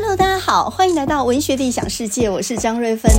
[0.00, 3.10] Hello，大家好，欢迎来到文学的异想世界，我是张瑞芬。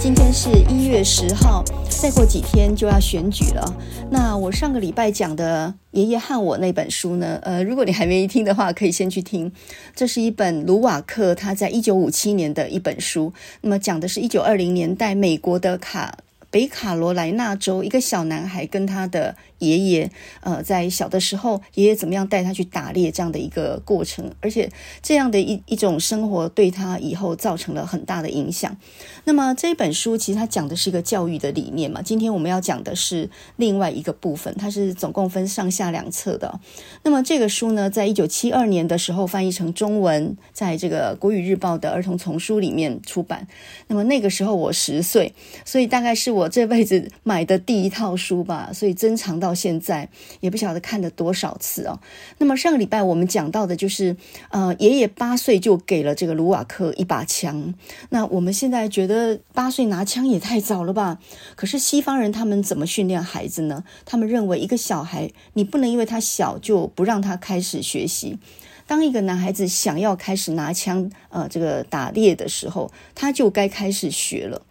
[0.00, 3.62] 今天是一月十号，再过几天就要选举了。
[4.10, 7.38] 那我上个礼拜讲的《爷爷和我》那本书呢？
[7.42, 9.52] 呃，如果你还没听的话，可以先去听。
[9.94, 16.16] 这是一本卢瓦克他在一九五七年的一本书，那么讲的是一九二零年代美国的卡
[16.50, 19.36] 北卡罗来纳州一个小男孩跟他的。
[19.62, 20.10] 爷爷，
[20.40, 24.68] 呃，在小的时候，爷爷怎么样带他去打猎这样的一个过程，而且
[25.00, 28.76] 这样的一一种生活对他以后造成了很大的影响。
[29.24, 32.02] 那么这本书其实它讲的是一个教育的理念嘛。
[32.02, 36.58] 今天我们要讲的是另外一个部分，它是总共分上下两册的。
[37.04, 43.46] 那么这个书呢，在一九七二年的时候翻译成中文，在这个国语日报的儿童丛书里面出版。
[43.86, 45.32] 那么那个时候我十岁，
[45.64, 49.51] 所以大概是我这辈子买的第一套书吧，所以珍藏到。
[49.52, 50.08] 到现在
[50.40, 52.00] 也不晓得看了多少次哦。
[52.38, 54.16] 那么上个礼拜我们讲到的就是，
[54.50, 57.74] 呃，爷爷八岁就给了这个卢瓦克一把枪。
[58.08, 61.18] 那我们现在觉得八岁拿枪也太早了吧？
[61.54, 63.84] 可是西方人他们怎么训练孩子呢？
[64.06, 68.38] 他们认为一个小孩，你不能因为他小就不让他开始学习。
[68.86, 74.62] 当一个男孩子想要开始拿枪，呃，这个打猎的时候，他就该开始学了。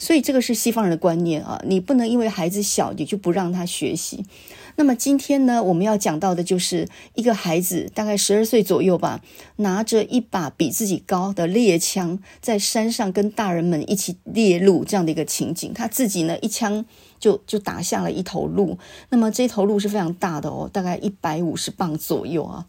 [0.00, 4.24] 所以这个是西方人的观念啊，你不能因为孩子小，你就不让他学习。
[4.76, 9.20] 那么今天呢，我们要讲到的就是一个孩子，大概十二岁左右吧，
[9.56, 15.74] 拿着一把比自己高的猎枪，在山上跟大人们一起猎鹿这样的一个情景。
[15.74, 16.86] 他自己呢，一枪
[17.18, 18.78] 就就打下了一头鹿。
[19.10, 22.66] 那么这头鹿是非常大的哦，大概一百五十磅左右啊。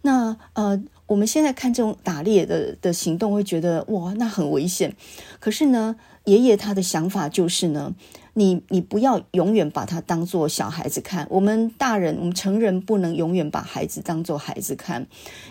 [0.00, 4.96] 那呃，我们现在看这种打猎的的行动，会觉得哇，那很危险。
[5.38, 7.94] 可是呢，爷爷他的想法就是呢，
[8.34, 11.26] 你你不要永远把他当做小孩子看。
[11.30, 15.06] 我们大人，我们成人不能永远把孩子当做孩子看。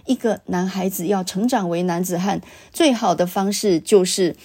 [0.06, 4.36] 一个男孩子要成长为男子汉，最好的方式就是，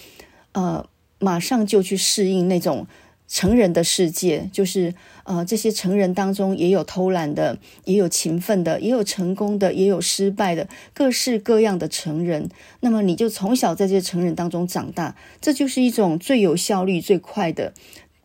[0.53, 0.87] 呃，
[1.19, 2.87] 马上就去适应那种。
[3.29, 12.49] 成人的世界就是，呃，这些成人当中也有偷懒的，也有勤奋的，也有成功的，也有失败的，各式各样的成人。
[12.81, 17.75] 那么你就从小在这些成人当中长大，这就是一种最有效率、最快的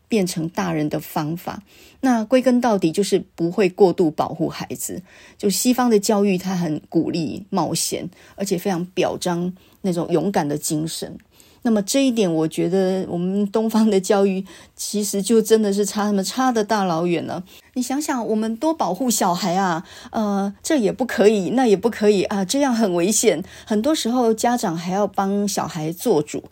[0.08, 1.64] 变成大人的方法。
[2.02, 5.02] 那归根到底就是不会过度保护孩子。
[5.38, 11.18] 就西方的教育，它很鼓励冒险，而且非常表彰那种勇敢的精神。
[11.64, 14.44] 那么这一点，我觉得我们东方的教育
[14.76, 17.44] 其实就真的是差那么差的大老远了。
[17.74, 23.44] 你想想，我们多保护小孩啊，呃，这也不可以，那也不可以啊，这样很危险。
[23.66, 26.44] 很多时候家长还要帮小孩做主。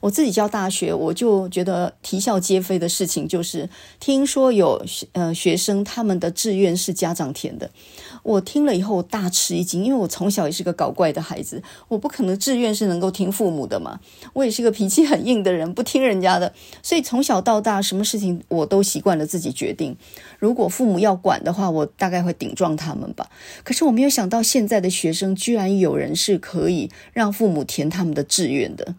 [0.00, 7.70] 我自己教大学，我就觉得啼笑皆非的事情就是，听说有呃学生他们的志愿是家长填的。
[8.22, 14.00] 我听了以后大吃一惊，因为我从小也是个搞怪的孩子，我不可能志愿是能够听父母的嘛。
[14.34, 19.96] 我也是个脾气很硬的人，不听人家的，所以从小到大什么事情我都习惯了自己决定。
[20.38, 23.28] 如果父母要管的话，我大概会顶撞他们吧。
[23.64, 28.94] 可是我没有想到，现在的学生居然有人是可以让父母填他们的志愿的。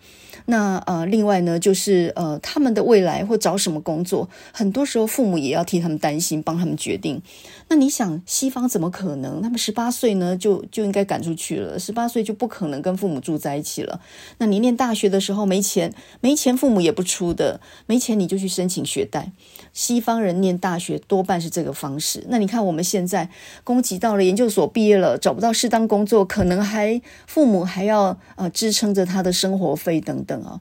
[0.50, 7.22] 那呃，另外呢，就是呃，他们的未来或找什么工作，很多时候父母也要替他们担心，帮他们决定。
[7.72, 9.44] 那你想，西方怎么可能？
[9.44, 14.02] 他们十八岁呢，就就应该赶出去了，十八岁就不可能跟父母住在一起了。
[14.40, 19.32] 那你念大学的时候没钱，没钱父母也不出的，没钱你就去申请学贷。
[19.72, 22.26] 西方人念大学多半是这个方式。
[22.30, 23.30] 那你看我们现在，
[23.64, 30.60] 攻击到了研究所毕业了，找不到适当工作，可能还父母还要呃支撑着他的生活费等等啊。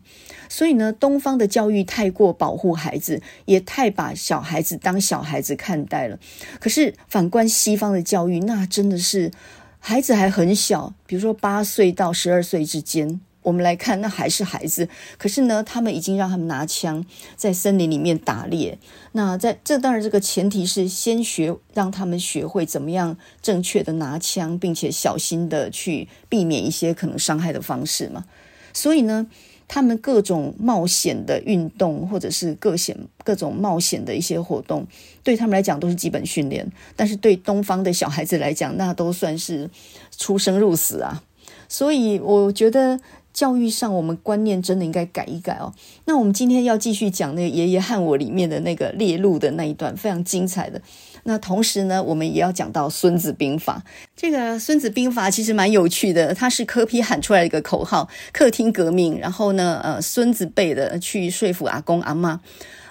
[0.48, 6.18] 所以呢，东方的教育太过保护孩子，也太把小孩子当小孩子看待了。
[6.58, 9.30] 可是反观西方的教育，那真的是
[9.78, 14.88] 孩子还很小，比如说八岁到十二岁之间，我们来看，那还是孩子。
[15.18, 17.04] 可是呢，他们已经让他们拿枪
[17.36, 18.78] 在森林里面打猎。
[19.12, 28.24] 那在这当然，这个前提是先学，让他们学会怎么样正确的拿枪，并且小心的去避免一些可能伤害的方式嘛。
[28.72, 29.26] 所以呢。
[29.68, 34.84] 他们各种冒险的运动，或者是各险各种冒险的一些活动，
[35.22, 36.66] 对他们来讲都是基本训练。
[36.96, 39.70] 但是对东方的小孩子来讲，那都算是
[40.16, 41.22] 出生入死啊。
[41.68, 42.98] 所以我觉得。
[43.30, 45.72] 教育上，我们观念真的应该改一改哦。
[46.06, 50.82] 那我们今天要继续讲那个爷爷和我里面的那个猎鹿的那一段，非常精彩的。
[51.28, 53.82] 那同时呢，我们也要讲到《孙子兵法》。
[54.16, 59.20] 这个《孙子兵法》其实蛮有趣的，它是科批喊出来一个口号：“客厅革命”。
[59.20, 62.40] 然后呢，呃，孙子辈的去说服阿公阿妈。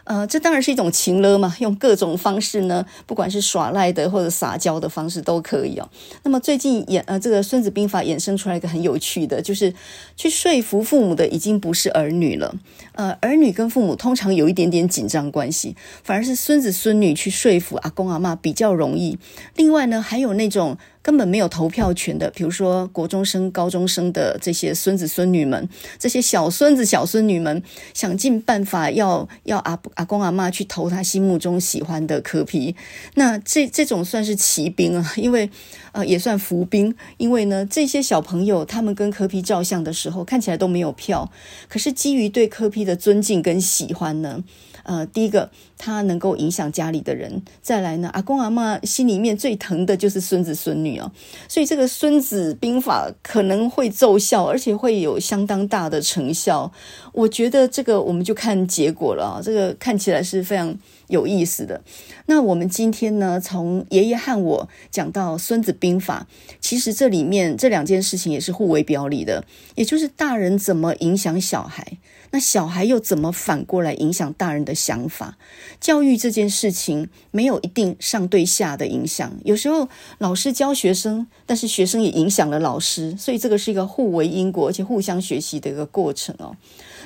[0.07, 5.89] 呃，这当然是一种情勒嘛，用各种方式呢，不管是耍赖的或者撒娇的方式都可以哦。
[6.23, 9.73] 那么最近演呃，这个《孙子兵法》衍生出来一个很有趣的，就是
[10.15, 12.55] 去说服父母的已经不是儿女了。
[12.93, 19.19] 呃，儿女跟父母通常有一点点紧张关系，反而是孙子孙女去说服阿公阿嬷比较容易。
[19.55, 20.77] 另外呢，还有那种。
[21.07, 27.63] 根本没有投票权的，比如说国中生、高中生的这些孙子孙女们，这些小孙子小孙女们，
[27.93, 32.75] 想尽办法要要阿阿公阿妈去投他心目中喜欢的柯皮。
[33.15, 35.49] 那这这种算是骑兵啊，因为
[35.93, 41.31] 呃也算伏兵，因为呢这些小朋友他们跟柯皮照相的时候看起来都没有票，
[41.69, 44.43] 可是基于对柯皮的尊敬跟喜欢呢。
[44.87, 51.11] 呃，第一个，他能够影响家里的人；再来呢，阿公阿嬷心里面最疼的就是孙子孙女哦，
[51.49, 56.71] 所以这个《孙子兵法》可能会奏效，而且会有相当大的成效。
[57.11, 60.73] 我觉得这个我们就看结果了啊，这个看起来是非常
[61.07, 61.81] 有意思的。
[62.27, 66.27] 那我们今天呢，从爷爷和我讲到《孙子兵法》，
[66.61, 69.43] 其实这里面这两件事情也是互为表里的，
[69.75, 71.97] 也就是大人怎么影响小孩。
[72.31, 75.37] 那小孩又怎么反过来影响大人的想法？
[75.79, 79.87] 教育这件事情没有一定上对下的影响，有时候
[80.17, 86.55] 老师教学生，但是学生也影响了老师，所以这个是一个互为因果，而且互相学习的一个过程哦。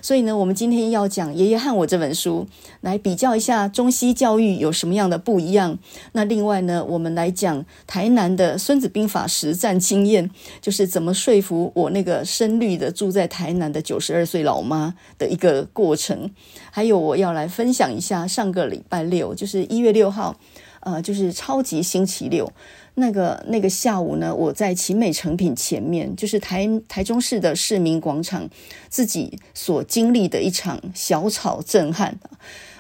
[0.02, 2.48] 所以呢，我们今天要讲《爷爷和我》这本书，
[2.82, 5.78] 来比较一下中西教育有什么样的不一样。
[6.14, 16.32] 那另外呢，我们来讲台南的《孙子兵法》实战经验，就是怎么说服我那个深绿的住在台南的九十二岁老妈的一个过程。
[16.72, 20.36] 还有，我要来分享一下上个礼拜六，就是一月六号，
[20.80, 22.52] 呃，就是超级星期六。
[22.96, 28.50] 那个那个下午呢，我在奇美成品前面，就是台台中市的市民广场，
[28.90, 32.20] 自己所经历的一场小草震撼。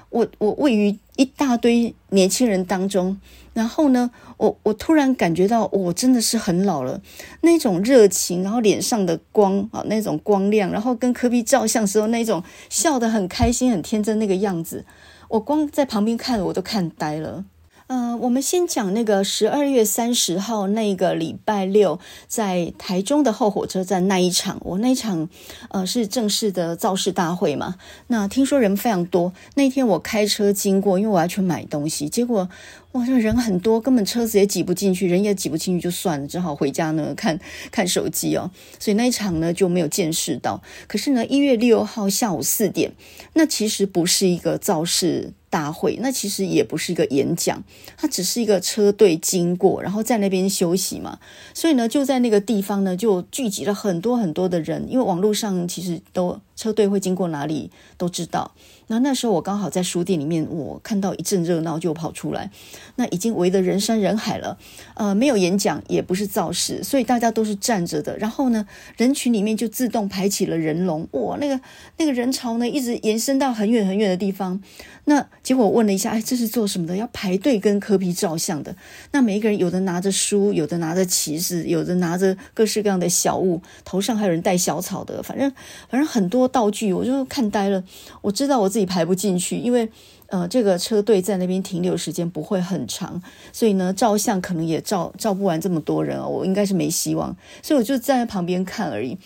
[0.10, 3.18] 我我位于一大堆年轻人当中，
[3.54, 7.02] 然后呢，我我突然感觉到我真的是很老了，
[7.40, 14.84] 那种热情，然后脸上的光啊，那种光亮，然后跟科比照相时候那种笑得很开心、很天真那个样子，
[15.30, 17.46] 我光在旁边看我都看呆了。
[17.92, 25.28] 呃，我们先讲那个十二月三十号那个礼拜六，在台中的后火车站那一场，我那一场
[25.72, 27.76] 呃是正式的造势大会嘛。
[28.08, 32.50] 那听说人非常多，那天我开车经过，因为我要去买东西，结果
[32.94, 37.38] 哇，这人很多，根本车子也挤不进去，人也挤不进去，就算了，只好回家呢看
[37.72, 38.50] 看手机哦。
[38.80, 40.64] 所以那一场呢就没有见识到。
[40.88, 42.94] 可是呢，一月六号下午四点，
[43.34, 45.34] 那其实不是一个造势。
[45.52, 47.64] 大会那其实也不是一个演讲，
[47.98, 51.20] 它只是一个车队经过，然后在那边休息嘛。
[51.54, 58.52] 所以呢，就在那个地方呢，就聚集了很多很多的人，因为网络上其实都车队会经过哪里都知道。
[58.86, 62.52] 那那时候我刚好在书店里面，我看到一阵热闹就跑出来，
[62.98, 64.60] 那已经围得人山人海了。
[64.94, 68.16] 呃，没有演讲，也不是造势，所以大家都是站着的。
[68.20, 71.60] 然后呢，人群里面就自动排起了人龙，哇，那个
[71.98, 74.62] 那个人潮呢，一直延伸到很远很远的地方。
[75.06, 76.96] 那结果我问了一下，哎，这是做什么的？
[76.96, 78.76] 要排队跟科比照相的。
[79.14, 85.52] 那每一个人有的拿着书，有的拿着旗子，有的拿着各式各样的小物，头上还有人戴小草的，反正
[85.90, 87.84] 反正很多道具，我就看呆了。
[88.22, 88.92] 我知道我自己。
[88.92, 89.90] 排不进去，因为
[90.28, 93.22] 呃，这个车队在那边停留时间不会很长，
[93.54, 97.34] 所以呢，照相可能也照照不完这么多人哦，我应该是没希望，
[97.64, 99.18] 所以我就站在旁边看而已。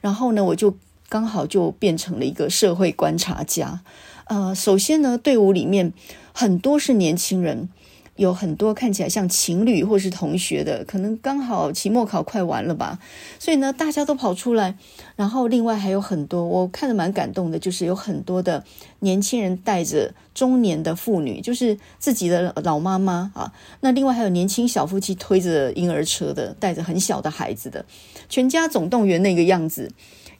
[0.00, 0.74] 然后呢，我就
[1.08, 3.82] 刚好就变成了一个社会观察家。
[4.24, 5.92] 呃，首先呢，队伍里面
[6.32, 7.68] 很多是年轻人。
[8.16, 12.98] 有很多看起来像情侣或是同学的，可能刚好期末考快完了吧，
[13.38, 14.76] 所以呢，大家都跑出来。
[15.16, 18.64] 然后另外还有很多，我看得蛮感动的，就是有很多的
[19.00, 23.52] 年轻人带着中年的妇女，就是自己的老妈妈啊。
[23.80, 27.84] 那另外还有年轻小夫妻推着婴儿车的，带着很小的孩子的，
[28.28, 29.90] 全家总动员那个样子。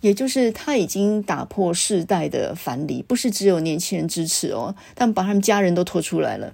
[0.01, 6.53] 也就是他已经打破世代的藩篱，不是只有年轻人支持哦，他们把他们家人都拖出来了。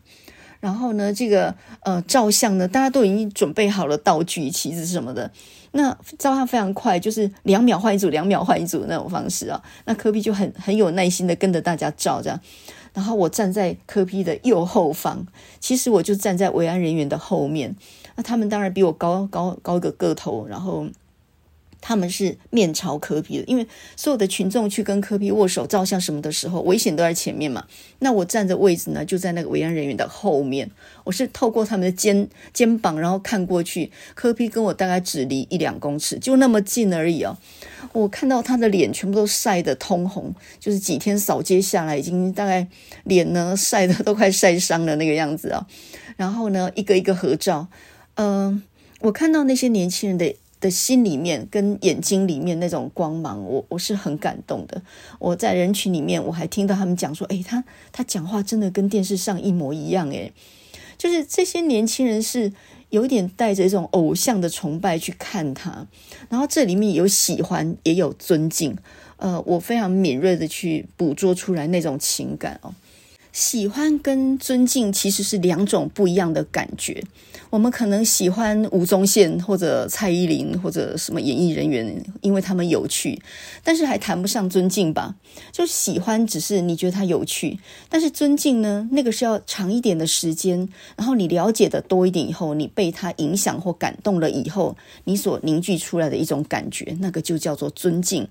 [0.61, 5.31] 然后呢，这个呃照相呢，大家都已经准备好了道具、旗子什么的。
[5.73, 9.63] 那照相非常快，就是两秒换一组，两秒换一组那种方式啊。
[9.85, 12.41] 那科比就很很有耐心的跟着大家照这样。
[12.95, 15.25] 然后我站在科比的右后方，
[15.61, 17.77] 其实我就站在维安人员的后面。
[18.17, 20.87] 那他们当然比我高高高个个头，然后
[21.81, 23.67] 他们是面朝科比的，因为
[23.97, 27.65] 所有的群众去跟科比握手、照相什么的时候，危险都在前面嘛。
[28.01, 30.71] 那我站的位置呢，就在那个维安人员的后面。
[31.05, 37.39] 我是透过他们的肩肩膀，然后看过去，科比跟我大概只离一两公尺，就那么近而已哦。
[37.93, 42.67] 我看到他的脸全部都晒得通红，就是几天扫街下来，已经大概
[43.05, 45.67] 脸呢晒得都快晒伤了那个样子啊。
[46.17, 47.69] 然后呢，一个一个合照，
[48.17, 48.63] 嗯、
[49.01, 50.35] 我看到那些年轻人的。
[50.61, 54.83] 的心里面跟眼睛里面那种光芒，我我是很感动的。
[55.19, 57.63] 我在人群里面，我还听到他们讲说：“诶，他
[57.93, 60.33] 他讲话真的跟电视上一模一样。”诶，
[60.97, 62.53] 就是这些年轻人是
[62.91, 65.87] 有点带着一种偶像的崇拜去看他，
[66.29, 68.77] 然后这里面有喜欢，也有尊敬。
[69.19, 72.75] 呃，我非常敏锐的去捕捉出来那种情感哦。
[73.33, 77.05] 喜欢跟尊敬其实是两种不一样的感觉。
[77.51, 83.21] 我们可能喜欢吴宗宪或者蔡依林或者什么演艺人员，因为他们有趣，
[83.65, 85.15] 但是还谈不上尊敬吧？
[85.51, 88.89] 就喜欢只是你觉得他有趣，但是尊敬呢？
[88.93, 98.29] 那个是要长一点的时间，然后你了解的多一点以后，你被他影响或感动了以后，你所凝聚出来的一种感觉，那个就叫做尊敬。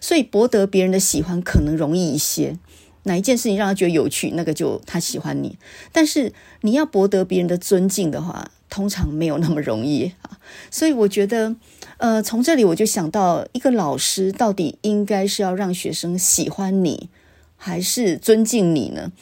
[0.00, 2.56] 所以博得别人的喜欢可能容易一些。
[3.04, 5.56] 哪一件事情让他觉得有趣，那个就他喜欢你。
[5.90, 10.38] 但是你要博得别人的尊敬的话，通常没有那么容易啊。
[10.70, 11.54] 所以我觉得，
[11.98, 17.10] 呃，从这里我就想到，一个老师到底应该是要让学生喜欢你，
[17.56, 19.12] 还是尊敬你呢？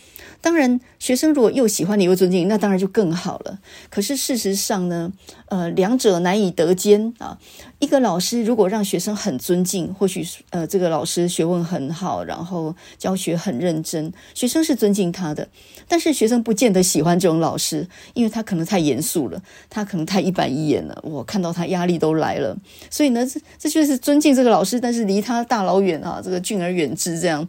[0.40, 3.59] 当然，学生如果又喜欢你又尊敬，那当然就更好了。
[3.90, 5.12] 可是事实上呢，
[5.47, 7.38] 呃，两者难以得兼啊。
[7.80, 15.49] 一个老师如果让学生很尊敬，或许呃，这个老师学问很好，然后教学很认真，学生是尊敬他的。
[15.88, 20.99] 但是学生不见得喜欢这种老师，因为他可能太严肃了，他可能太一板一眼了。
[21.02, 22.57] 我看到他压力都来了。
[22.90, 27.49] 所以呢，这这就是尊敬这个老师，但是离他大老远啊，这个敬而远之这样。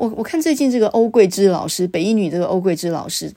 [0.00, 3.30] 我我看最近这个欧桂芝老师，北一女这个欧桂芝老师，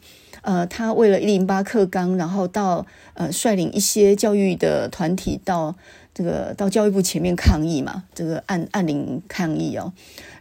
[0.43, 5.75] 呃，她为了一零八课纲，然后到呃率领一些教育的团体到
[6.13, 9.91] 这个到教育部前面抗议嘛，这个按按铃抗议哦，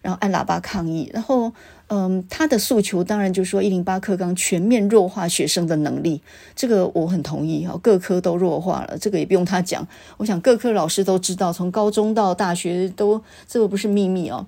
[0.01, 1.53] 然后按喇叭抗议，然后
[1.89, 6.23] 嗯、呃，他的诉求当然就是说一零八课纲全面弱化学生的能力，
[6.55, 9.85] 这个我很同意哈，各科都弱化了，这个也不用他讲，
[10.19, 14.47] 我想各科老师都知道，从高中到大学都这个不是秘密哦。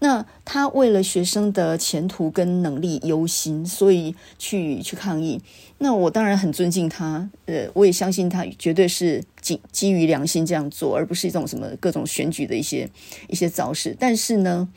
[0.00, 5.40] 那他为了学生的前途跟能力忧心，所以去去抗议。
[5.78, 12.88] 那我当然很尊敬他，呃，我也相信他绝对是基基于良心这样做，而不是一种什么各种选举的一些
[13.28, 13.94] 一些造势。
[13.98, 14.68] 但是呢，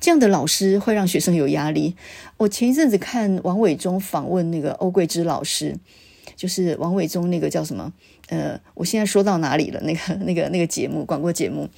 [0.00, 1.94] 这样的老师会让学生有压力。
[2.38, 5.76] 我前一阵子看王伟忠访问那个欧桂芝老师，
[6.36, 7.92] 就是王伟忠那个叫什么？
[8.28, 9.80] 呃，我现在说到哪里了？
[9.82, 11.68] 那个 那个那个节目广播节目。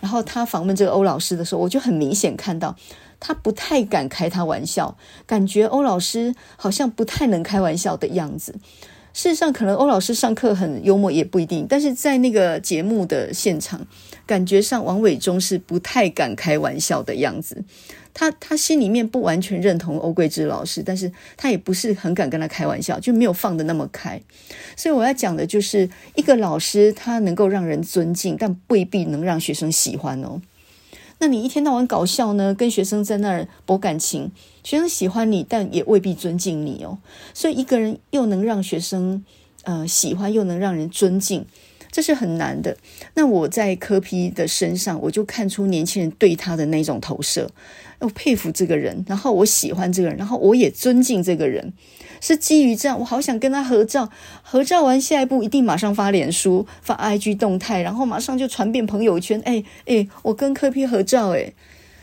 [0.00, 2.76] 然后他访问这个欧老师的时候，我就很明显看到
[3.18, 4.96] 他不太敢开他玩笑，
[5.26, 8.54] 感觉欧老师好像不太能开玩笑的样子。
[9.14, 13.86] 事实上，可能欧老师上课很幽默也不一定，但是在那个节目的现场，
[14.26, 17.64] 感觉上王伟忠是不太敢开玩笑的样子。
[18.16, 24.20] 他他心里面不完全认同欧桂芝老师，但是他也不是很敢跟他开玩笑，就没有放得那么开。
[24.76, 30.40] 所以我要讲的就是，一个老师他能够让人尊敬，但未必能让学生喜欢哦。
[31.18, 34.30] 那你一天到晚搞笑呢，跟学生在那儿博感情。
[34.62, 36.98] 学生喜欢你，但也未必尊敬你哦。
[37.32, 39.24] 所以一个人又能让学生
[39.64, 41.46] 呃喜欢，又能让人尊敬，
[41.94, 42.76] 这是很难的。
[43.14, 47.48] 那我在柯 P 的身上，我就看出年轻人对他的那种投射。
[48.00, 51.72] 我佩服这个人，然后我喜欢这个人，然后我也尊敬这个人，
[52.20, 52.98] 是基于这样。
[52.98, 54.10] 我好想跟他合照，
[54.42, 59.40] 合照完下一步一定马上发脸书、发 IG 动态，然后马上就传遍朋友圈。
[59.44, 61.52] 哎哎，我跟柯 P 合照哎。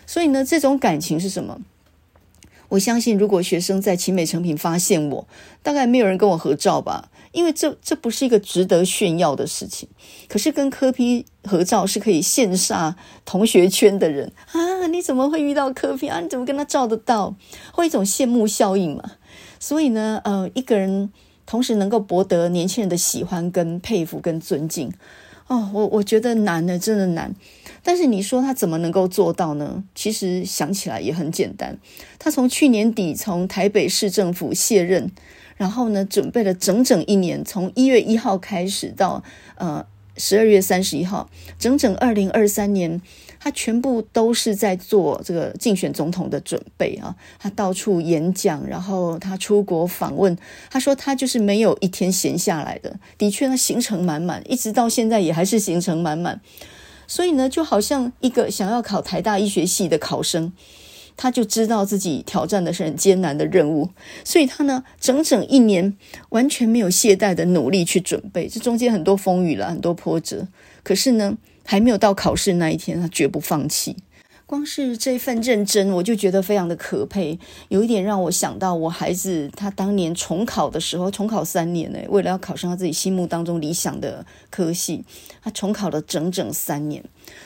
[0.07, 1.59] 所以呢，这种感情是什么？
[2.69, 5.27] 我相信，如果学生在奇美成品发现我，
[5.61, 9.87] 大概没有人跟我合照吧，因为这这不是一个值得炫耀的事情。
[10.27, 12.95] 可是跟柯 P 合照是可以羡煞
[13.25, 14.87] 同学圈的人啊！
[14.87, 16.19] 你怎么会遇到柯 P 啊？
[16.19, 17.35] 你怎么跟他照得到？
[17.71, 19.13] 会一种羡慕效应嘛？
[19.59, 21.11] 所以呢，呃，一个人
[21.45, 24.91] 同时能够博得年轻人的喜欢、跟佩服、跟尊敬，
[25.47, 27.35] 哦，我我觉得难的，真的难。
[27.83, 29.83] 但是你说他怎么能够做到呢？
[29.95, 31.77] 其实想起来也很简单。
[32.19, 35.11] 他从去年底从台北市政府卸任，
[35.61, 39.23] 然后呢，准备了整整一年，从一月一号开始到
[39.57, 39.85] 呃
[40.17, 42.99] 十二月三十一号，整整二零二三年，
[43.39, 47.15] 他全部都是在做这个竞选总统的准备啊。
[47.37, 50.35] 他到处演讲，然后他出国访问。
[50.71, 52.99] 他说他就是没有一天闲下来的。
[53.19, 56.41] 的确，呢行程满满，一直到现在也还是行程满满。
[57.05, 60.51] 所以呢，就好像一个想要考台大医学系的考生，
[61.21, 63.87] 他就知道自己挑战的是很艰难的任务，
[64.25, 65.95] 所以他呢，整整一年
[66.29, 68.47] 完全没有懈怠的努力去准备。
[68.47, 70.47] 这中间很多风雨了，很多波折，
[70.81, 73.97] 可是呢，还没有到考试那一天，他绝不放弃。
[74.47, 77.37] 光是这份认真，我就觉得非常的可佩，
[77.69, 85.05] 有一点让我想到我孩子他当年重考的时候，重考三年呢，为了要考上他自己心目当中理想的科系，
[85.43, 87.03] 他重考了整整三年。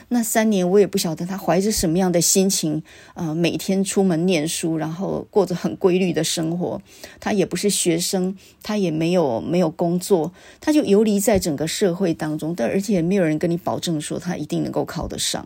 [0.09, 2.83] 那三年，我也不晓得他怀着什么样的心情，
[3.15, 6.81] 呃，每天出门念书，然后过着很规律的生活。
[7.19, 15.45] 他也不是学生，他也没有没有工作，他就游离在整个社会当中，但而且没有人跟你保证说他一定能够考得上。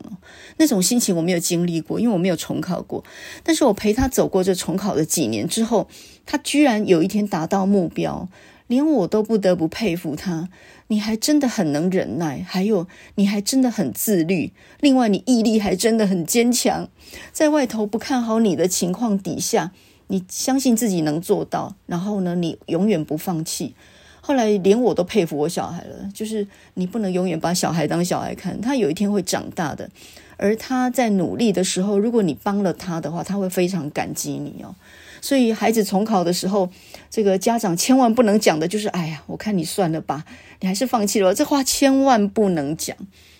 [0.57, 3.03] 那种心情我没有经历过，因为我没有重考过。
[3.43, 5.87] 但是我陪他走过这重考的几年之后，
[6.25, 8.27] 他居然有一天达到目标。
[8.67, 10.47] 连我都不得不佩服他，
[10.91, 16.89] 你还真的很能忍耐，还有你还真的很自律，另外你毅力还真的很坚强，
[17.31, 19.71] 在外头不看好你的情况底下，
[20.07, 23.75] 你相信自己能做到，然后呢，你永远不放弃。
[24.19, 29.89] 后来连我都佩服我小孩了，就是你不能永远把小孩当小孩看，他有一天会长大的，
[30.37, 34.73] 而他在努力的时候，如果你帮了他的话，他会非常感激你哦。
[35.21, 36.69] 所以孩子重考的时候，
[37.09, 40.25] 这个家长千万不能讲的就是：“哎呀，我看你算了吧，
[40.59, 42.95] 你还是放弃了。”这话千万不能讲，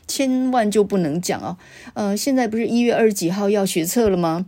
[0.07, 1.57] 千万就不能讲哦。
[1.93, 4.45] 呃，现在不是一月二十几号要学测了吗？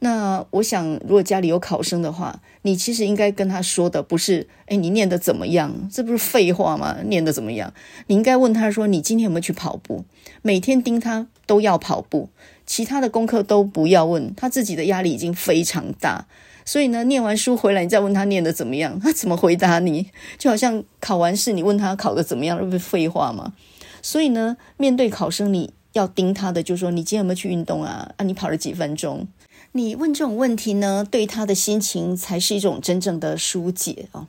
[0.00, 6.98] 那我想，如果家里有考生的话，你其实应该跟他说的不是：“哎，你念得怎么样？”这不是废话吗？
[7.06, 7.72] 念得怎么样？
[8.06, 10.04] 你应该问他说：“你今天有没有去跑步？”
[10.42, 12.28] 每天盯他都要跑步，
[12.64, 16.26] 其他的功课都不要问，他自己的压力已经非常大。
[16.68, 20.10] 所以呢，念完书回来，你再问他念得怎么样，他怎么回答你？
[20.36, 23.54] 就好像考完试，你问他考得怎么样，这不是废话吗？
[24.02, 28.12] 所以呢，面对考生，你要盯他的，就是说你今天有没有去运动啊？
[28.18, 29.26] 啊，你跑了几分钟？
[29.72, 34.28] 你问这种问题呢，对他的心情才是一种真正的疏解啊。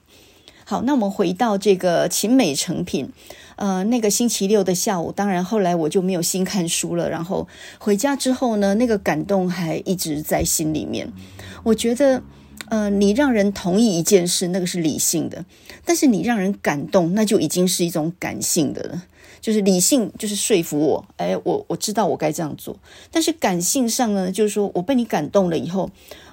[0.64, 3.12] 好，那我们回到这个勤美成品，
[3.58, 7.10] 呃，那个星期六的下午，当然后来我就没有心看书了。
[7.10, 11.12] 然后回家之后呢，那个感动还一直在心里面。
[11.64, 12.24] 我觉得，
[12.70, 15.44] 呃，你让人同意一件事，那个是理性的；
[15.86, 19.04] 但是你让人感动，那就已经是一种感性的了。
[19.42, 22.78] 就是理性就是说服我，哎，我我知道我该这样做。
[23.10, 25.90] 但是感性上呢，就是说我被你感动了以后，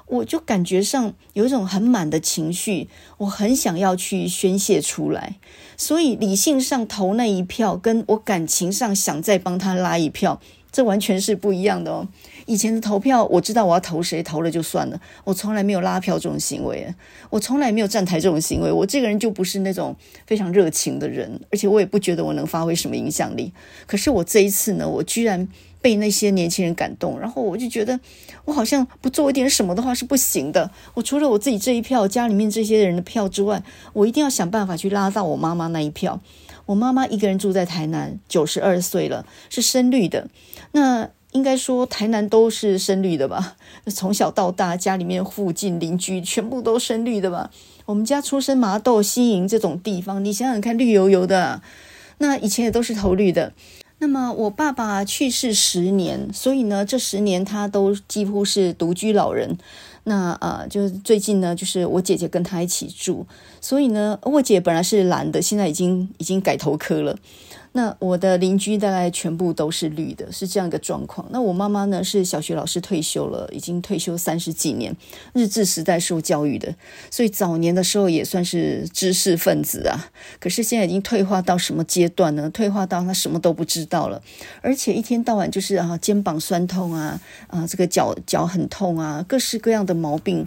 [0.07, 5.37] 我就感觉上有一种很满的情绪，我很想要去宣泄出来。
[5.77, 10.41] 所以理性上投那一票，跟我感情上想再帮他拉一票，
[10.73, 12.09] 这完全是不一样的哦。
[12.47, 15.01] 以前的投票，我知道我要投谁，投了就算了。
[15.25, 16.95] 我从来没有拉票这种行为，
[17.29, 18.71] 我从来没有站台这种行为。
[18.71, 19.95] 我这个人就不是那种
[20.27, 23.53] 非常热情的人，而且我也不觉得我能发挥什么影响力。
[23.87, 25.49] 可是我这一次呢，我居然
[25.83, 27.99] 被那些年轻人感动，然后我就觉得
[28.45, 30.71] 我好像不做一点什么的话是不行的。
[30.95, 33.61] 我除了我自己这一票，家里面这些人的票之外，
[33.93, 36.21] 我一定要想办法去拉到我妈妈那一票。
[36.67, 40.29] 我妈妈一个人住在台南，九十二岁了，是深绿的。
[40.73, 41.11] 那。
[41.33, 43.57] 应该说，台南都是深绿的吧？
[43.89, 47.51] 从小到大，家里面附近邻居全部都深绿的吧？
[47.85, 51.61] 我们家出生麻豆、西营这种地方，你想想看，绿油油的。
[52.19, 53.53] 那以前也都是投绿的。
[53.99, 59.59] 那么我爸爸去世十年，所以呢，这十年他都几乎是独居老人。
[60.09, 63.27] 那呃，就是最近呢，就是我姐姐跟他一起住，
[63.61, 67.19] 所以呢，我姐本来是蓝的，现在已经已经改头科了。
[67.77, 71.29] 那我的邻居大概全部都是绿的，是这样一个状况。
[71.31, 74.97] 那我妈妈呢，是小学老师退休了，已经退休三十几年，
[75.35, 76.75] 日治时代受教育的，
[77.11, 80.09] 所以早年的时候也算是知识分子啊。
[80.41, 82.49] 可是现在已经退化到什么阶段呢？
[82.49, 84.23] 退化到她什么都不知道了，
[84.63, 90.47] 而且一天到晚就是啊肩膀酸痛啊啊这个脚脚很痛啊，各式各样的毛病。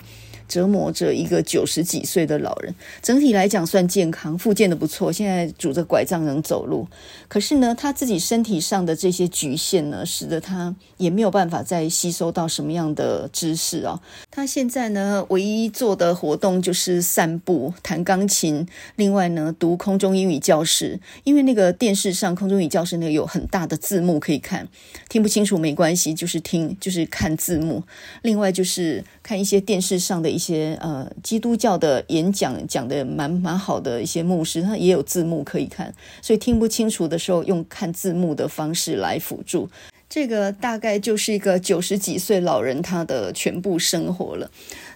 [0.49, 6.87] 折磨着一个九十几岁的老人，整体来讲算健康，复健的不错，现在拄着拐杖能走路。
[7.29, 14.01] 可是呢，他自己身体上的这些局限呢，使得他也没有办法再吸收到什么样的知识啊。
[14.31, 24.67] 他现在呢，唯一做的活动就是散步、弹钢琴，另外呢，读空中英语教室，因为那个电视上空中英语教室那个有很大的字幕可以看，
[25.09, 27.83] 听不清楚没关系，就是听，就是看字幕。
[28.23, 30.29] 另外就是看一些电视上的。
[30.29, 39.69] 一些呃基督教的演讲讲的蛮蛮好的一些牧师，他也有字幕可以看，所以听不清楚的时候用看字幕的方式来辅助。
[40.09, 44.49] 这个大概就是一个九十几岁老人他的全部生活了。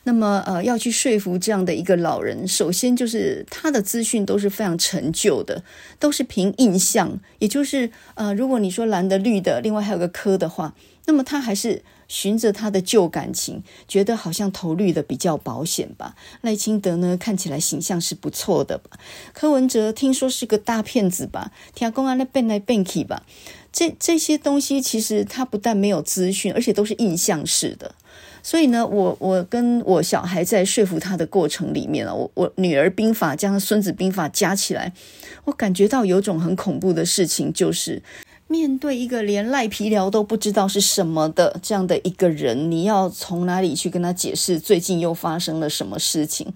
[0.06, 5.64] 那么，呃，要去说服这样的一个老人，首先就是他的资讯都是非常陈旧的，
[6.00, 10.74] 都是凭印象，也就是，呃，如果你说蓝的、绿的，另外还有个科的话，
[11.06, 16.16] 那么他还是循着他的旧感情，觉得好像投绿的比较保险吧。
[16.42, 19.00] 赖清德呢，看起来形象是不错的吧？
[19.34, 21.52] 柯文哲听说是个大骗子吧？
[21.74, 23.24] 听公安那变来变去吧？
[23.72, 27.96] 这这些东西其实他不但没有资讯，而且都是印象式的。
[28.44, 34.94] 所以呢，我我跟我小孩在说服他的过程里面啊，我我女儿兵法加上孙子兵法加起来，
[35.46, 38.04] 我感觉到有种很恐怖的事情，就是
[38.47, 46.53] 面对一个连赖皮聊都不知道是什么的这样的一个人，你要从哪里去跟他解释最近又发生了什么事情？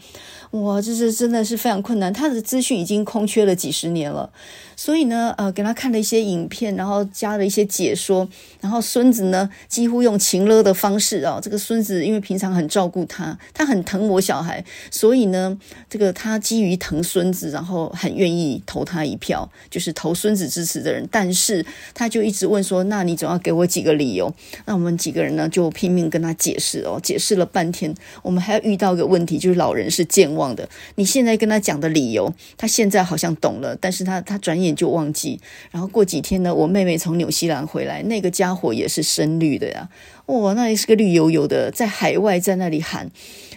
[0.51, 4.31] 哇，这是真的是非常困难，他的资讯已经空缺了几十年了。
[4.75, 8.29] 所以呢，呃，给他看了一些影片，然后加了一些解说，
[8.61, 15.57] 然后孙子呢，几乎用情勒的方式啊、哦，这个孙子因为平常很照顾他，他很疼我小孩，所以呢，
[15.89, 21.07] 这个他基于疼孙子，然后很愿意投他一票，就是投孙子支持的人。
[21.11, 24.31] 但是他就一直问说，那你总要给我几个理由？
[24.65, 30.69] 那我们几个人呢，就拼命跟他解释哦，解释了半天，我们还要遇到一个问题，就是老人是健忘的。
[30.95, 34.77] 你现在跟他讲的理由，他现在好像懂了，但是他他转眼。
[34.77, 35.39] 就忘记，
[35.71, 39.89] 然后过几天呢，我妹妹从纽西兰回来，那个家伙也是深绿的呀，
[40.27, 43.09] 哇，那也是个绿油油的，在海外在那里喊，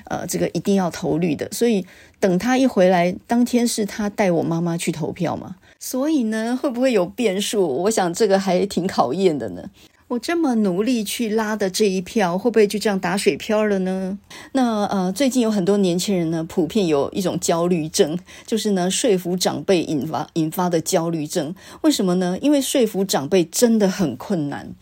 [0.04, 1.84] 呃，这个一定要投绿的，所以
[2.18, 7.66] 等他一回来，当天是他带我妈妈去投票嘛，所以呢，会不会有变数？
[7.82, 9.68] 我想这个还挺考验的呢。
[10.10, 14.18] 我这么努力去拉的这一票，会不会就这样打水漂了呢？
[14.50, 21.54] 那呃，最近有很多年轻人呢，普遍有一种焦虑症，就是呢，说服长辈引发引发的焦虑症。
[21.82, 22.36] 为什么呢？
[22.42, 24.74] 因为说服长辈真的很困难。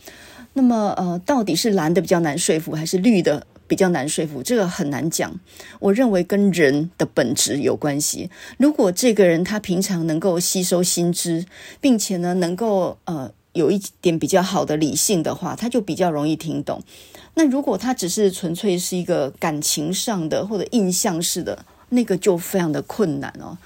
[0.55, 4.43] 那么呃，到底是蓝的比较难说服，还是绿的比较难说服？
[4.43, 5.39] 这个很难讲。
[5.81, 8.31] 我认为跟人的本质有关系。
[8.57, 11.45] 如果这个人他平常能够吸收新知，
[11.83, 13.31] 并且呢，能够呃。
[13.59, 16.81] 有一点比较好的理性的话，他就比较容易听懂。
[17.35, 23.59] 那如果他只是纯粹是一个感情上的或者印象式的，那个就非常的困难哦。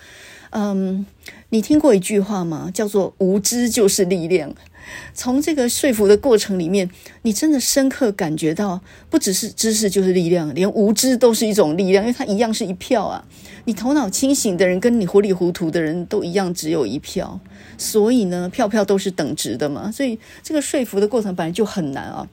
[0.50, 1.06] 嗯，
[1.50, 2.70] 你听过一句话吗？
[2.72, 4.54] 叫做“无知就是力量”。
[5.14, 6.90] 从这个说服的过程里面，
[7.22, 13.24] 你真的深刻感觉到，不只是知识就是力量，连无知都是一种力量，因为它一样是一票啊。
[13.64, 17.40] 你头脑清醒的人跟你糊里糊涂的人都一样，只有一票。
[17.82, 19.90] 所以呢，票票都是等值的嘛。
[19.90, 22.28] 所以这个说服的过程本来就很难啊。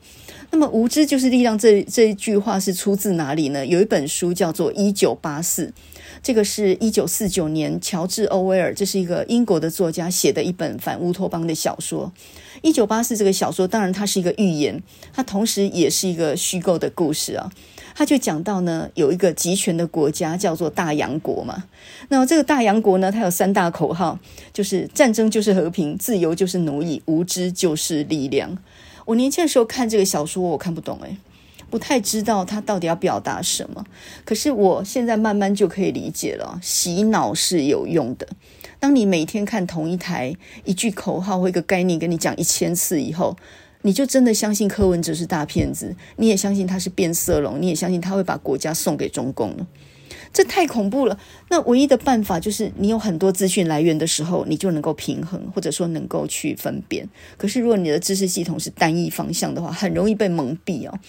[0.52, 3.66] 那么“无知就是力量”这这一句话是出自哪里呢？
[3.66, 5.66] 有一本书叫做《一九八四》。
[6.24, 12.12] 这个是一九四九年，乔治·欧威尔，这是一个英国的作家写的一本反乌托邦的小说。
[12.62, 14.82] 一九八四这个小说，当然它是一个寓言，
[15.14, 17.52] 它同时也是一个虚构的故事啊。
[18.00, 21.66] 他就讲到呢，有一个集权的国家叫做大洋国嘛。
[22.08, 24.18] 那这个大洋国呢，它有三大口号，
[24.54, 28.58] 就是战争就是和平，自由就是奴役，无知就是力量。
[29.04, 31.18] 我年轻的时候看这个小说，我看不懂诶。
[31.70, 33.86] 不太知道他到底要表达什么，
[34.24, 36.58] 可是我现在慢慢就可以理解了。
[36.62, 38.26] 洗脑是有用的。
[38.80, 40.34] 当你每天看同一台
[40.64, 43.36] 一句口号或一个概念跟你讲一千次以后，
[43.82, 49.68] 你就真的相信柯文哲是大骗子，你也相信他是变色龙，你也相信他会把国家送给中共了。
[50.32, 51.18] 这太恐怖了。
[51.50, 57.08] 那唯一的办法就是，你有很多资讯来源的时候，你就能够平衡，或者说能够去分辨。
[57.36, 61.00] 可是，如果你的知识系统是单一方向的话，很容易被蒙蔽哦。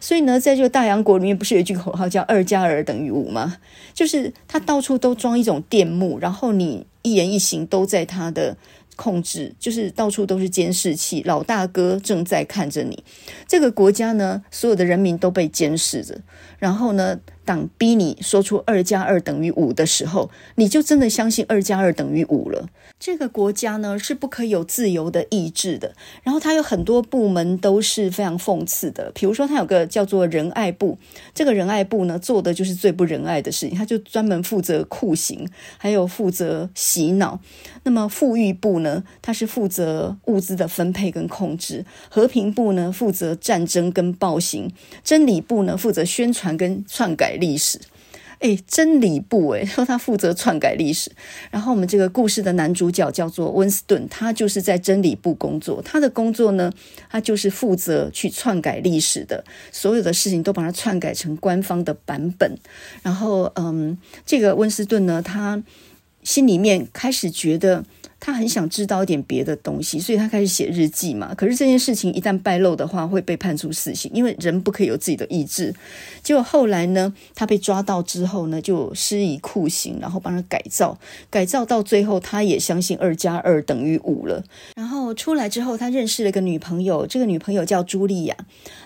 [0.00, 3.58] 所以呢，在这个大洋国里面，不是有一句口号叫“二加二等于五”吗？
[3.92, 8.56] 就是他到处都装一种电幕，然后你一言一行都在他的。
[8.96, 13.04] 控制，就是到处都是监视器，老大哥正在看着你。
[13.46, 16.20] 这个国家呢，所有的人民都被监视着。
[16.58, 22.68] 然后呢，党逼你说出二加二等于五的时候，你就真的相信二加二等于五了。
[23.04, 25.94] 这个国家呢，是不可以有自由的意志的。
[26.22, 30.96] 然后它有很多部门都是非常讽刺的，比如说它有个叫做仁爱部，
[31.34, 37.38] 这个仁爱部呢，做的就是最不仁爱的事情，它就专门负责酷刑，还有负责洗脑。
[37.82, 44.70] 那么富裕部呢，它是负责物资的分配跟控制；和平部呢，负责战争跟暴行；
[45.02, 47.78] 真理部呢，负责宣传跟篡改历史。
[48.44, 51.10] 诶，真理部诶，说 他负责篡改历史。
[51.50, 55.80] 然后我们这个故事的男主角叫做温斯顿，他就是在真理部工作。
[55.80, 56.70] 他的工作呢，
[57.08, 62.54] 他就是负责去篡改历史的，所有的事情都把它篡改成官方的版本。
[63.02, 65.62] 然后，嗯，这个温斯顿呢，他。
[66.22, 67.84] 心里面开始觉得。
[68.26, 71.34] 他很想知道一点别的东西，所以他开始写日记嘛。
[71.34, 75.74] 可是这件事情一旦败露的话，会被判处死刑，因为人不可以有自己的意志。
[76.22, 84.42] 结果后来呢，他被抓到之后呢，就施以酷刑，然后帮他改造，改造到最后，他也相信二加二等于五了。
[84.74, 88.34] 然后出来之后，他认识了一个女朋友，这个女朋友叫茱莉亚，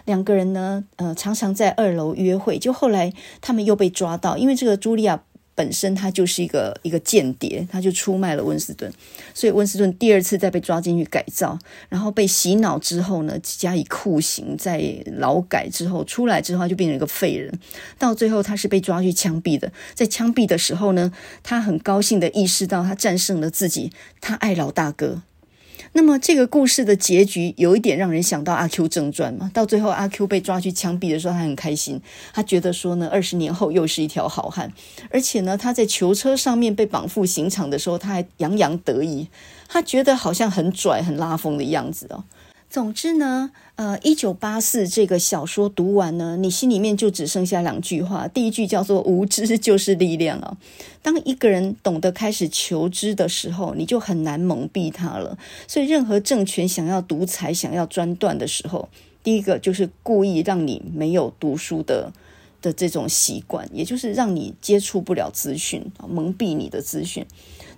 [0.04, 2.58] 两个人呢，呃，常常在二楼约会。
[2.58, 5.22] 就后来他们又被抓到，因为这个茱莉亚。
[5.58, 8.88] 本身他就是一个一个间谍，他就出卖了温斯顿，
[9.34, 14.80] 所以温斯顿第二次再被抓进去改造，然后被洗脑之后呢，加以酷刑，在
[15.16, 17.52] 劳改之后出来之后，就变成一个废人。
[17.98, 23.90] 到最后他是被抓去枪毙的，在枪毙的时候呢，他很高兴的意识到他战胜了自己，
[24.20, 25.22] 他爱老大哥。
[25.92, 32.00] 那么这个故事的结局有一点让人想到《阿 Q 正传》嘛，到最后阿 Q 被抓去枪毙的时候，他很开心，
[32.32, 34.72] 他觉得说呢，二十年后又是一条好汉，
[35.10, 39.28] 而且呢，他在囚车上面被绑赴刑场的时候，他还洋洋得意，
[39.68, 42.24] 他觉得好像很拽、很拉风的样子哦。
[42.70, 48.28] 总之呢，呃，一九八四这个小说读完呢，你心里面就只剩下两句话。
[48.28, 50.58] 第一句叫做“无知就是力量”啊。
[51.00, 55.38] 当一个人懂得开始求知的时候，你就很难蒙蔽他了。
[55.66, 58.90] 所以，任何政权想要独裁、想要专断的时候，
[59.22, 62.12] 第一个就是故意让你没有读书的
[62.60, 67.24] 的这种习惯，也就是让你接触不了资讯，蒙蔽你的资讯。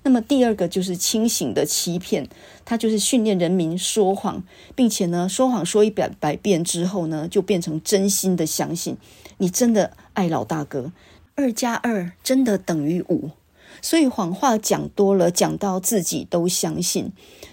[0.02, 2.28] 那么第二个就是清醒的欺骗，
[2.64, 4.42] 他就是训练人民说谎，
[4.74, 8.96] 并且呢，说谎说一百百遍之后呢，就变成真心的相信
[9.38, 10.92] 你真的爱老大哥，
[11.34, 13.30] 二加二真的等于五，
[13.82, 17.12] 所以谎话讲多了，讲到自己都相信，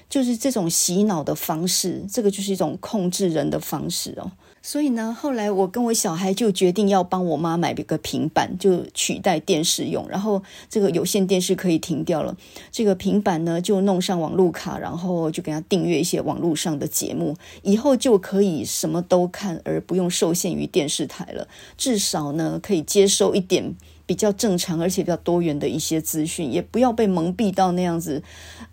[0.10, 4.32] 就是这种洗脑的方式，这个就是一种控制人的方式哦。
[4.68, 10.06] 所以呢，后来我跟我小孩就决定要帮我妈买一个平板，就取代电视用。
[10.10, 12.36] 然后这个有线电视可以停掉了，
[12.70, 21.48] 这个平板呢就弄上网络卡，然后就给他订阅一些网络上的节目，以后就可以什么都看，而不用受限于电视台了。
[21.78, 23.74] 至少呢，可以接受一点
[24.06, 28.22] 比较正常而且比较多元的一些资讯，也不要被蒙蔽到那样子。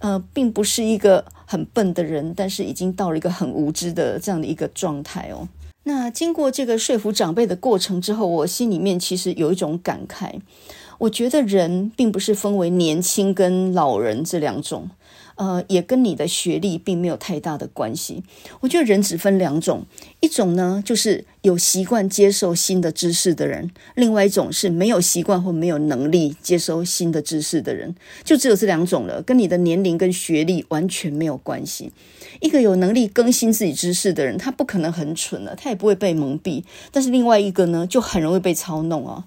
[0.01, 5.47] 呃，并不是一个很笨的人，但是已经到了一个很无知的这样的一个状态哦。
[5.85, 10.41] 那经过这个说服长辈的过程之后，我心里面其实有一种感慨。
[10.99, 14.89] 我觉得人并不是分为年轻跟老人这两种，
[15.35, 18.23] 呃，也跟你的学历并没有太大的关系。
[18.61, 19.85] 我觉得人只分两种，
[20.21, 31.93] 一种呢就是有习惯接受新的知识的人，另外一种是没有习惯或没有能力接收新的知识的人，就只有这两种了，跟你的年龄跟学历完全没有关系。
[32.41, 36.63] 一个有能力更新自己知识的人，他不可能很蠢了，他也不会被蒙蔽。
[36.91, 39.25] 但是另外一个呢，就很容易被操弄哦。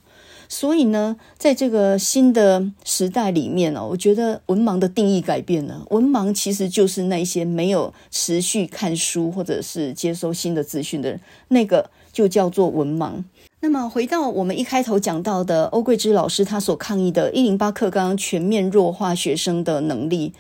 [0.50, 5.86] 所以呢，在这个新的时代里面哦，我觉得文盲的定义改变了。
[5.90, 13.24] 文盲其实就是那些没有持续看书或者是接收新的资讯的人，那个就叫做文盲。
[13.60, 20.32] 那么回到我们一开头讲到的欧桂芝老师他所抗议的“一零八课纲”全面弱化学生的能力。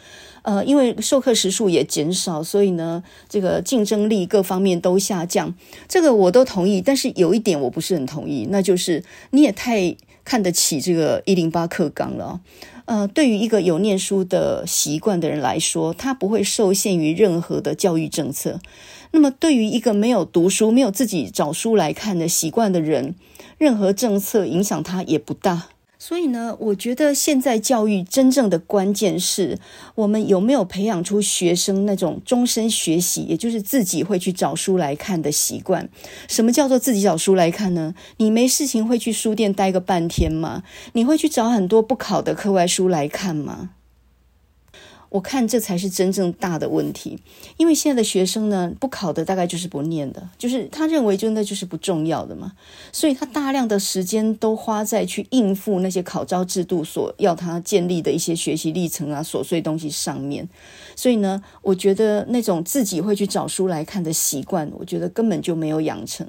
[0.47, 5.53] 呃，因为授课时数也减少，所以呢，这个竞争力各方面都下降。
[5.89, 12.39] 这个我都同意，但是有一点我不是很同意，那就是你也太看得起这个一零八课纲了。
[12.85, 18.61] 呃，对于一个有念书的习惯的人来说，他不会受限于任何的教育政策。
[19.11, 23.15] 那么，对于一个没有读书、没有自己找书来看的习惯的人，
[23.57, 25.67] 任何政策影响他也不大。
[25.99, 29.57] 所以呢，我觉得现在教育真正的关键是
[29.95, 35.89] 我们有没有培养出学生那种终身学习，也就是自己会去找书来看的习惯。
[36.27, 37.95] 什么叫做自己找书来看呢？
[38.17, 40.63] 你没事情会去书店待个半天吗？
[40.93, 43.71] 你会去找很多不考的课外书来看吗？
[45.17, 47.17] 我看这才是真正大的问题，
[47.57, 52.51] 因为现在的学生呢，不考的大概就是不念的，就是他认为真的就是不重要的嘛，
[52.91, 60.47] 所以他大量的时间都花在去应付那些考招制度所要他建立的一些学习历程啊、琐碎东西上面。
[60.97, 66.25] 所以呢，我觉得那种自己会去找书来看的习惯，我觉得根本就没有养成。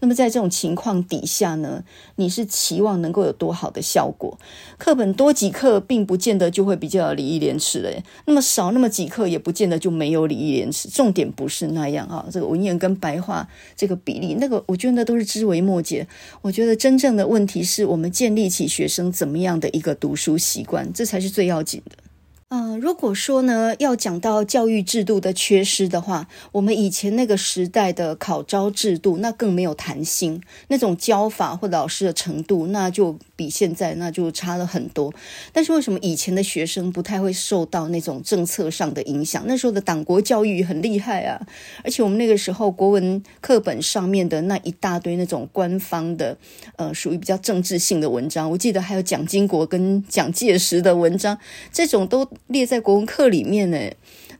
[0.00, 1.84] 那么在这种情况底下呢，
[2.16, 4.36] 你是期望能够有多好的效果？
[4.76, 8.02] 课本多几课，并不见得就会比较有礼义廉耻的。
[8.26, 10.88] 那么少那么几课，也不见得就没有礼义廉耻。
[10.88, 16.04] 重点不是那样啊，这个文言跟白话这个比例，那个我觉得都是枝微末节。
[16.42, 22.07] 我觉得真正的问题是我们建立起学生怎么样的一个读书习惯，这才是最要紧的。
[22.50, 35.12] 嗯、呃，如果说呢，要讲到教育制度的缺失的话，我们以前那个时代的考招制度，那更没有弹性，那种教法或老师的程度，那就比现在那就差了很多。
[35.52, 39.44] 但是为什么以前的学生不太会受到那种政策上的影响？
[39.46, 41.38] 那时候的党国教育很厉害啊，
[41.84, 46.34] 而且我们那个时候国文课本上面的那一大堆那种官方的，
[46.76, 51.38] 呃，属于比较政治性的文章，我记得还有蒋经国跟蒋介石的文章，
[51.70, 52.26] 这种都。
[52.46, 53.78] 列在国文课里面呢，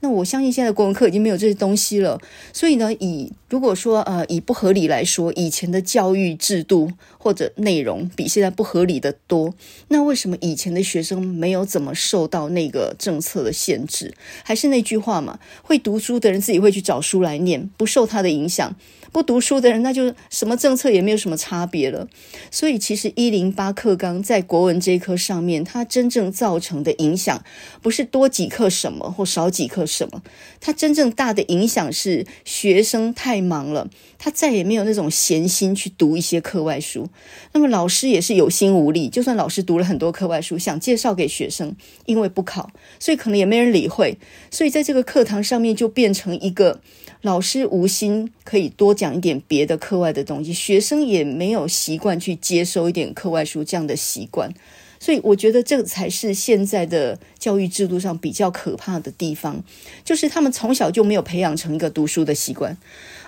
[0.00, 2.20] 那我相信现在国文课已经没有这些东西了。
[2.52, 9.52] 所以呢，以如果说呃以不合理来说，以前的教育制度或者内容比现在不合理的多。
[9.88, 14.14] 那为什么以前的学生没有怎么受到那个政策的限制？
[14.42, 18.74] 还是那句话嘛，会读书的人自己会去找书来念，不受他的影响。
[19.10, 22.08] 不读书的人，那就什么政策也没有什么差别了。
[22.50, 27.42] 所以，其实一零八课纲在国文这一科上面，它真正造成的影响，
[27.80, 30.22] 不是多几课什么或少几课什么，
[30.60, 37.08] 它真正大的影响是学生太忙了，他再也没有那种闲心去读一些课外书。
[37.52, 41.74] 那么老师也是有心无力，就算老师读了很多课外书，想介绍给学生，
[42.06, 44.18] 因为不考，所以可能也没人理会。
[44.50, 46.80] 所以在这个课堂上面，就变成一个。
[47.28, 54.50] 老师无心可以多讲一点别的课外的东西，学生也没有习惯去接收一点课外书这样的习惯，
[54.98, 59.62] 所以我觉得这才是现在的教育制度上比较可怕的地方，
[60.02, 62.74] 就是他们从小就没有培养成一个读书的习惯。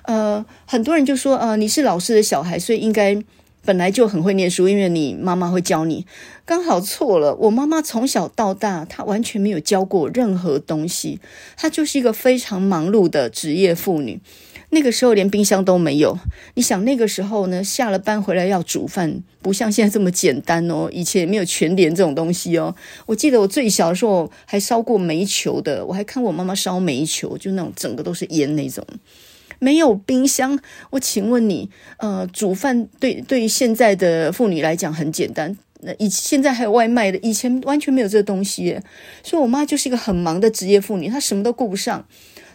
[0.04, 3.22] 呃，很多人就说，呃，你是老师的小孩，所以应该。
[3.64, 6.06] 本来就很会念书，因为你妈妈会教你。
[6.44, 11.20] 刚好错了，我妈妈从小到大，她完全没有教过任何东西。
[11.56, 14.20] 她就是一个非常忙碌的职业妇女。
[14.72, 16.16] 那个时候连冰箱都没有。
[16.54, 20.88] 你想那个时候呢，下了班回来要煮饭，不像现在这么简单哦。
[20.92, 22.74] 以前也没有全联这种东西哦。
[23.06, 28.86] 我记得我最小的时候还烧过煤球的，我还看过我妈妈烧煤球，就那种整个都是烟那种。
[29.60, 30.58] 没有冰箱，
[30.90, 35.56] 我请问你，呃，煮饭对对于现在的妇女来讲很简单。
[35.82, 38.80] 那以现在还有外卖的，以前完全没有这个东西。
[39.22, 42.04] 所以我妈就是一个很忙的职业妇女，她什么都顾不上。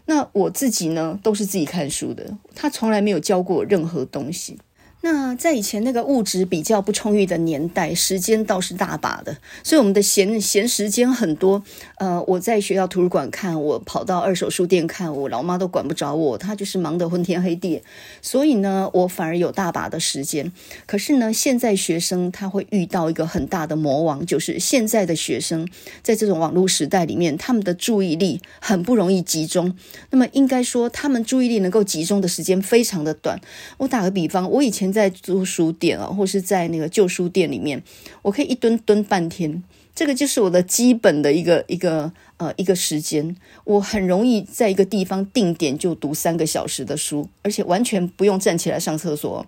[0.07, 4.57] 那我自己呢，都是自己看书的，她从来没有教过我任何东西。
[5.05, 11.61] 那在以前那个物质比较不充裕的年代，时间倒是大把的，所以我们的闲闲时间很多。
[11.97, 17.83] 呃，我在学校图书馆看，我跑到二手书店看，我老妈都管不着我，她就是忙得昏天黑地。
[18.23, 20.51] 所以呢，我反而有大把的时间。
[20.87, 25.69] 可是呢，现在学生他会遇到一个很大的魔王，就是现在的学生
[26.01, 29.77] 在这种网络时代里面，他们的注意力很不容易集中。
[30.09, 33.39] 那么应该说，他们注意力能够集中的时间非常的短。
[33.77, 34.94] 我打个比方，我以前。
[34.95, 37.83] 在租书店啊，或是在那个旧书店里面，
[38.21, 39.61] 我可以一蹲蹲半天，
[39.93, 43.35] 这个就是我的基本的一个一个呃一个时间。
[43.65, 49.45] 我很容易在一个地方定点就读三个小时的书，而且完全不用站起来上厕所。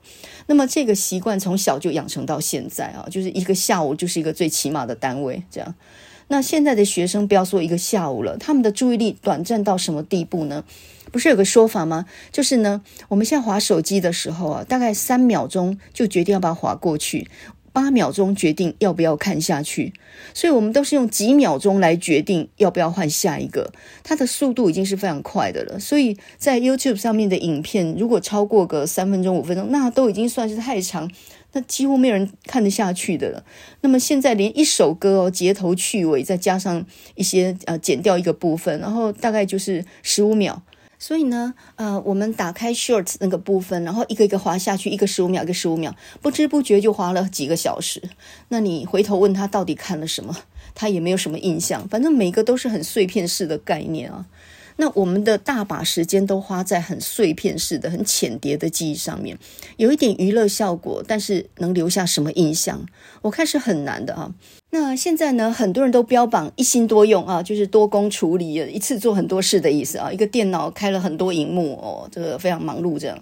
[0.48, 5.74] 那么这个习惯从小就养成到现在啊，就是一个下午就是一个最起码的单位这样。
[6.30, 10.64] 那现在的学生不要说一个下午了，他们的注意力短暂到什么地步呢？
[11.12, 12.06] 不是有个说法吗？
[12.32, 17.30] 就是呢，我们现在滑手机的时候啊，大概三秒钟就决定要把它滑过去，
[17.72, 19.94] 八秒钟决定要不要看下去，
[20.34, 23.72] 所以我们都是用几秒钟来决定要不要换下一个。
[24.04, 31.10] 它的速度已经是非常快的了，所以在 YouTube 上面的影片如果超过个三分钟、五分钟，那都已经算是太长，
[31.58, 33.44] 那几乎没有人看得下去的了。
[33.82, 40.62] 那么现在连一首歌哦，截头去尾，再加上一些呃剪掉一个部分，然后大概就是十五秒。
[41.00, 48.02] 所以呢，呃，我们打开 Shorts 那个部分，然后一个一个滑下去，一个十五秒，一个十五秒，不知不觉就滑了几个小时。
[48.50, 50.36] 那你回头问他到底看了什么，
[50.76, 51.88] 他也没有什么印象。
[51.88, 54.28] 反正每个都是很碎片式的概念啊。
[54.78, 59.38] 那我们的大把时间都花在很碎片式的、很浅叠的记忆上面，
[59.78, 62.86] 有一点娱乐效果，但是能留下什么印象？
[63.24, 64.34] 我看是很难的啊。
[64.80, 70.12] 那现在呢，很多人都标榜一心多用啊，就是多工处理，一次做很多事的意思啊。
[70.12, 73.18] 一个电脑开了很多荧幕哦，这个非常忙碌这样。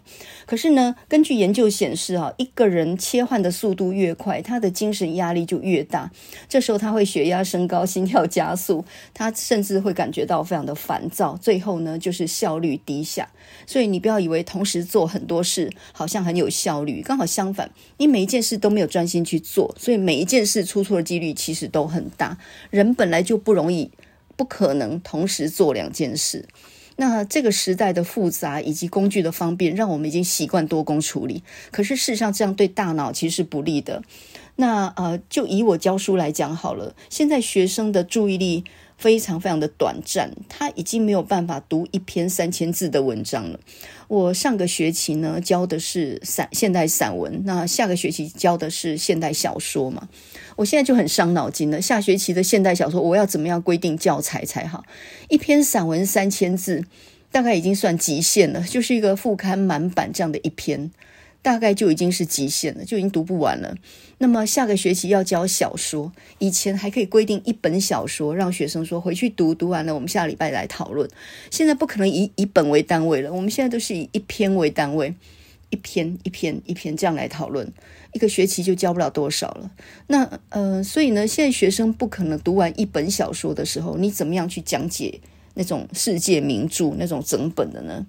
[0.46, 6.12] 可是呢，根据研究显示啊，一个人切换的速度越快，他的精神压力就越大。
[6.50, 11.38] 这时候他会血压升高、心跳加速，他甚至会感觉到非常的烦躁。
[11.38, 13.30] 最后呢，就是效率低下。
[13.68, 21.36] 所以你不要以为同时做很多事好像很有效率，刚好相反，你每一件事都没有专心去做，所以每一件事出错的几率。
[21.36, 22.38] 其实都很大，
[22.70, 23.92] 人本来就不容易，
[24.36, 26.48] 不可能同时做两件事。
[26.96, 31.44] 那这个时代的复杂以及工具的方便，让我们已经习惯多工处理。
[31.72, 34.02] 可是事实上，这样对大脑其实是不利的。
[34.56, 38.64] 那呃，就以我教书来讲好了，现在学生的注意力
[38.98, 43.60] 非常非常的短暂，他已经没有办法读一篇三千字的文章了。
[44.08, 50.08] 我上个学期呢教的是散现代散文，那下个学期教的是现代小说嘛。
[50.56, 54.84] 我现在就很伤脑筋了，下学期的现代小说我要怎么样规定教材才好？
[55.30, 56.86] 一篇散文三千字，
[57.32, 60.92] 大概已经算极限了，就是一个副刊满版这样的一篇。
[61.46, 63.78] 大概就已经是极限了，就已经读不完了。
[64.18, 71.08] 那么下个学期要教小说，以前还可以规定一本小说，让学生说回去读，读完了我们下礼拜来讨论。
[71.52, 75.14] 现在不可能以以本为单位了，我们现在都是以一篇为单位，
[75.70, 77.72] 一篇一篇一篇这样来讨论，
[78.14, 79.70] 一个学期就教不了多少了。
[80.08, 85.20] 那呃，所以呢，现在学生不可能读完一本小说的时候，你怎么样去讲解
[85.54, 88.04] 那种世界名著那种整本的呢？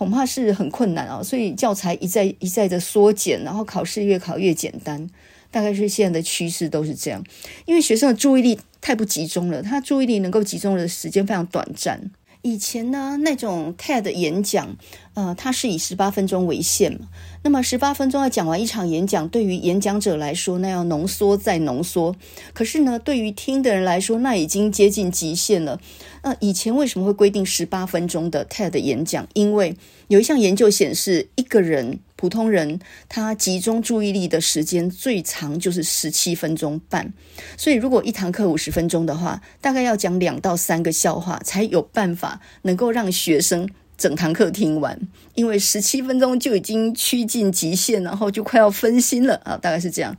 [0.00, 5.06] 恐怕是很困难啊，所以教材一再一再的缩减，然后考试越考越简单，
[5.50, 7.22] 大概是现在的趋势都是这样。
[7.66, 12.00] 因为学生的注意力太不集中了，他注意力能够集中的时间非常短暂。
[12.42, 14.76] 以前呢，那种 TED 演讲，
[15.14, 17.08] 呃，它是以十八分钟为限嘛。
[17.42, 22.14] 那么十八分钟要讲完一场演讲，对于演讲者来说，那要浓缩再浓缩。
[22.52, 25.80] 可是呢，对于听的人来说，那已经接近极限了。
[26.22, 29.26] 那以前为什么会规定十八分钟的 TED 演讲？
[29.34, 29.76] 因为
[30.08, 37.14] 有一项研究显示，一个人普通人他集中注意力的时间最长就是十七分钟半。
[37.56, 43.66] 所以如果一堂课五十分钟的话，大概要讲两到三个笑话，才有办法能够让学生。
[43.96, 44.98] 整堂课听完，
[45.34, 50.16] 因为十七分钟就已经趋近极限，然后就快要分心了啊，大概是这样。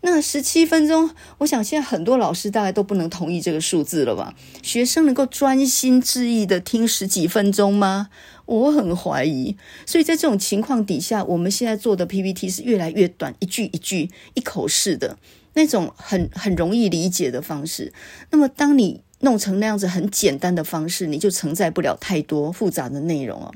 [0.00, 4.32] 那十七分钟，我想现在很多老师大概都不能同意这个数字了吧？
[4.62, 8.08] 学生能够专心致意的听十几分钟吗？
[8.50, 9.56] 我很怀疑。
[9.86, 15.16] 所以在这种情况底下，我们现在做的 PPT 是越来越短，一句一句、一口式的
[15.54, 17.92] 那种很很容易理解的方式。
[18.30, 23.52] 那么当你弄成那样子很简单的方式，你就承载不了太多复杂的内容啊。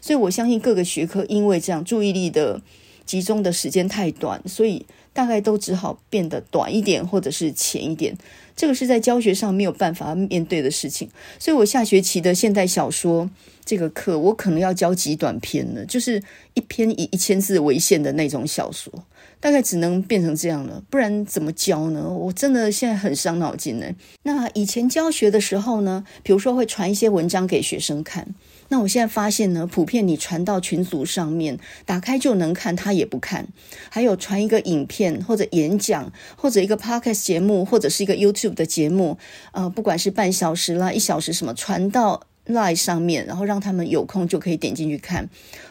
[0.00, 2.62] 所以我相信各个学科因为这样注意力的
[3.04, 8.16] 集中的时间太短，所以大概都只好变得短一点或者是浅一点。
[8.56, 11.08] 这个是在教学上没有办法面对的事情。
[11.38, 13.30] 所以我下学期的现代小说
[13.64, 16.20] 这个课，我可能要教极短篇了，就是
[16.54, 18.92] 一篇以一千字为限的那种小说。
[19.38, 22.08] 大概只能变成这样了，不然怎么教呢？
[22.08, 23.86] 我真的现在很伤脑筋呢。
[24.22, 28.26] 那以前教学的时候呢，比如说会传一些文章给学生看，
[28.68, 33.46] 那我现在发现呢，普遍你传到群组上面，打开就能看，他也不看。
[33.88, 39.18] 还有传一个影片或者演讲，或者一个 podcast 节目，或者是一个 YouTube 的节目，
[39.52, 42.22] 呃，不管是半小时啦、一小时什么，传到。
[42.48, 45.28] Line 上面，然后让他们有空就可以点进去看。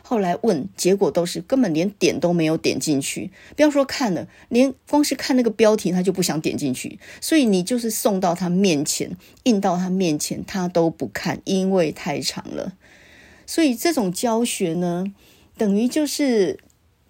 [0.08, 3.32] 后来问，结果都是根本连点都没有点进去。
[3.56, 7.00] 不要说看了，连光是看那个标题，他就不想点进去。
[7.20, 12.74] 所以你就是送到他面前，印到他面前，他都不看，因为太长了。
[13.48, 15.06] 所以这种教学呢，
[15.58, 16.60] 等于就是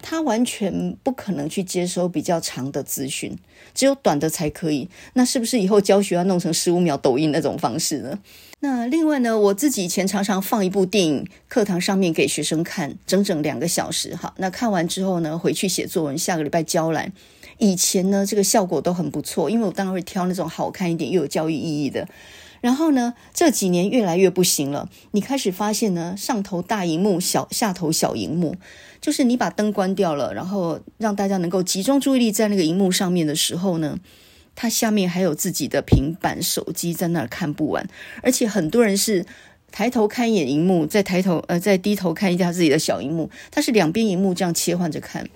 [0.02, 3.36] 他完全不可能去接收比较长的资讯，
[3.74, 4.88] 只有短的才可以。
[5.14, 8.18] 那是不是以后教学要弄成十五秒抖音那种方式呢？
[8.60, 14.16] 那另外呢，我自己以前常常放一部电影，课堂上面给学生看，整整两个小时。
[14.16, 17.12] 好，那看完之后呢，回去写作文，下个礼拜交来。
[17.58, 22.08] 以前呢，这个效果都很不错，因为我当然会挑那种好看一点又有教育意义的。
[22.62, 24.88] 然后呢，这几年越来越不行了。
[25.12, 28.56] 你开始发现呢，上头大荧幕，小下头小荧幕，
[29.06, 34.00] 就是你把灯关掉了，然后让大家能够集中注意力在那个荧幕上面的时候呢。
[34.56, 37.86] 他下面还有自己的平板、手机在那儿看不完，
[38.22, 39.24] 而且很多人是
[39.70, 45.28] 抬头看一眼荧幕，再抬头呃再低头看一下自己的小荧幕，他是两边荧幕这样切换着看。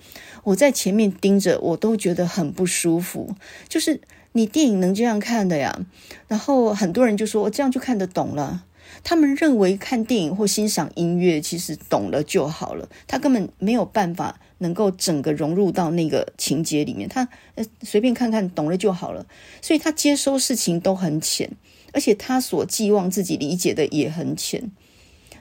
[0.43, 3.35] 我在前面盯着，我都觉得很不舒服。
[3.69, 4.01] 就是
[4.33, 5.79] 你电影能这样看的呀？
[6.27, 8.65] 然后很多人就说，我这样就看得懂了。
[9.03, 12.87] 他们认为看电影或欣赏音乐，其实懂了就好了。
[13.07, 17.09] 他根本没有办法能够整个融入到那个情节里面。
[17.09, 19.25] 他呃随便看看懂了就好了，
[19.61, 21.51] 所以他接收事情都很浅，
[21.93, 24.71] 而且他所寄望自己理解的也很浅。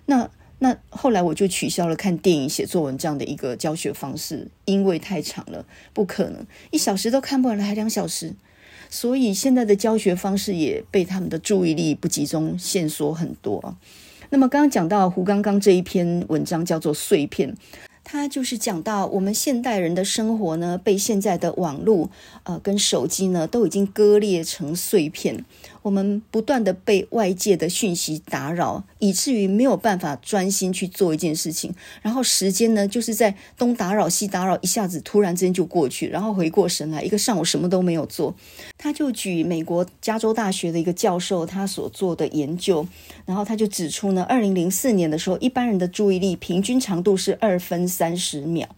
[0.06, 8.34] 那那后来我就取消了看电影、写作文这样的一个教学方式，因为太长了，不可能一小时都看不完了，还两小时。
[8.90, 13.76] 所以现在的教学方式也被他们的注意力不集中限缩很多。
[14.30, 17.52] 那么刚刚讲到胡刚刚这一篇文章叫做《碎片》，
[18.04, 22.10] 它就是讲到我们现代人的生活呢，被现在的网络
[22.42, 25.44] 呃跟手机呢都已经割裂成碎片。
[25.82, 31.74] 我们不断的被外界的讯息打扰，以至于没有办法专心去做一件事情。
[32.02, 38.34] 然后时间呢，就是在东打扰西打扰，一下子突然之间就过去，然后回过神来，一个上午什么都没有做。
[38.76, 42.86] 他就举美国加州大学的一个教授他所做的研究，
[43.24, 48.68] 然后他就指出呢，二零零四年的时候，一般人的注意力平均长度是二分三十秒，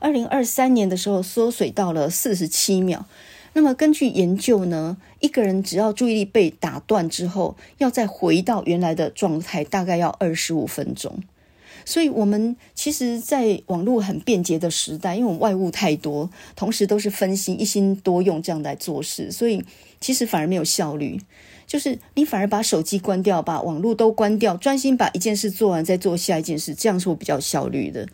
[0.00, 3.06] 二零二三年的时候缩水到了四十七秒。
[3.52, 11.18] 那么根据研究呢，一个人只要注意力被打断之后，要再回到原来的状态，大概要二十五分钟。
[11.84, 19.64] 所以，我们其实，在网络很便捷的时代，因为我们外物太多，同时都是分心、一心多用这样来做事，所以
[19.98, 21.18] 其实反而没有效率。
[21.66, 28.06] 就是你反而把手机关掉，把网络都关掉，专心把一件事做完，再做下一件事，这样是我比较效率的。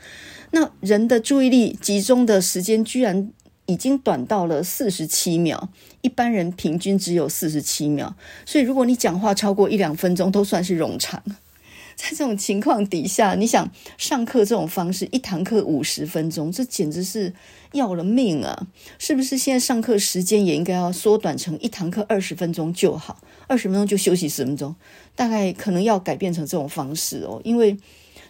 [0.53, 3.29] 那人的注意力集中的时间，居然
[3.67, 5.69] 已经短到了四十七秒，
[6.03, 11.23] 一般人平均只有四十七秒，所以如果你讲话超过一两分钟，都算是冗长。
[11.97, 17.33] 在这种情况底下，你想上课这种方式，一堂课五十分钟，这简直是
[17.73, 18.67] 要了命啊！
[18.99, 24.75] 是不是现在上课时间也应该要缩短成一堂课二十分钟就好，二十分钟就休息十分钟，
[25.15, 27.77] 大概可能要改变成这种方式哦，因为。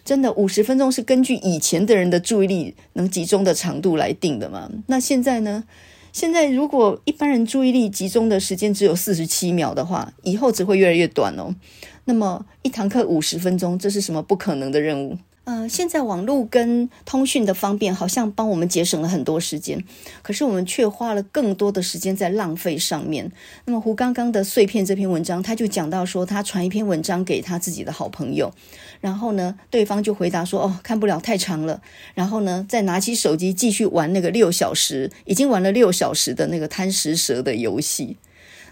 [0.05, 4.69] 真的五十分钟是根据以前的人的注意力能集中的长度来定的吗？
[4.85, 5.63] 那现在呢？
[6.13, 11.53] 现在如果一般人注意力集中的时间只有四十七秒的话，以后只会越来越短哦。
[12.05, 15.17] 那么一堂课五十分钟，这是什么不可能的任务？
[15.43, 19.83] 呃，现在网络跟通讯的方便好像帮我们节省了很多时间，
[20.23, 23.31] 可是我们却花了更多的时间在浪费上面。
[23.65, 28.51] 那么胡刚刚的碎片这篇文章，他就讲到说，他传一篇文章给他自己的好朋友，
[29.01, 31.81] 然后呢，对方就回答说，哦，看不了，太长了。
[32.13, 38.17] 然后呢，再拿起手机继续玩那个六小时，已经玩了六小时的那个贪食蛇的游戏。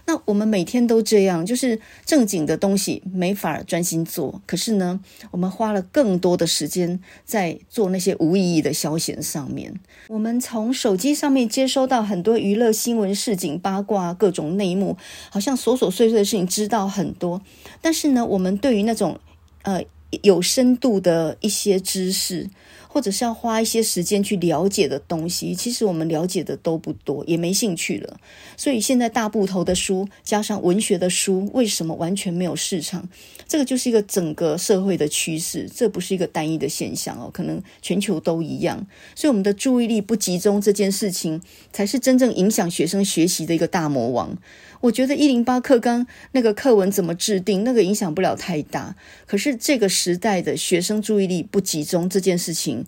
[0.06, 4.42] 那我们每天都这样，就是正经的东西没法专心做。
[4.44, 5.00] 可是呢，
[5.30, 9.80] 我们花了更多的时间在做那些无意义的消遣上面。
[10.08, 14.98] 我们从手机上面接收到很多娱乐新闻、市井八卦、各种内幕，
[15.30, 17.40] 好像琐琐碎碎的事情知道很多。
[17.80, 19.18] 但是呢，我们对于那种
[19.62, 19.82] 呃
[20.22, 22.48] 有深度的一些知识，
[22.88, 28.18] 或者是要花一些时间去了解的东西，其实我们了解的都不多，也没兴趣了。
[28.56, 33.08] 所以现在大部头的书加上文学的书，为什么完全没有市场？
[33.46, 38.86] 这个就是一个整个社会的趋势，这不是一个单一的现象哦，可能全球都一样。
[39.14, 41.40] 所以我们的注意力不集中这件事情，
[41.72, 44.38] 才是真正影响学生学习的一个大魔王。
[44.84, 48.96] 我觉得一零八课纲那个课文怎么制定，那个影响不了太大。
[49.26, 52.84] 可是这个时代的学生注意力不集中这件事情，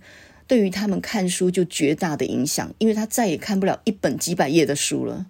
[0.47, 5.25] 对于他们看书就绝大的影响，因为他再也看不了一本几百页的书了。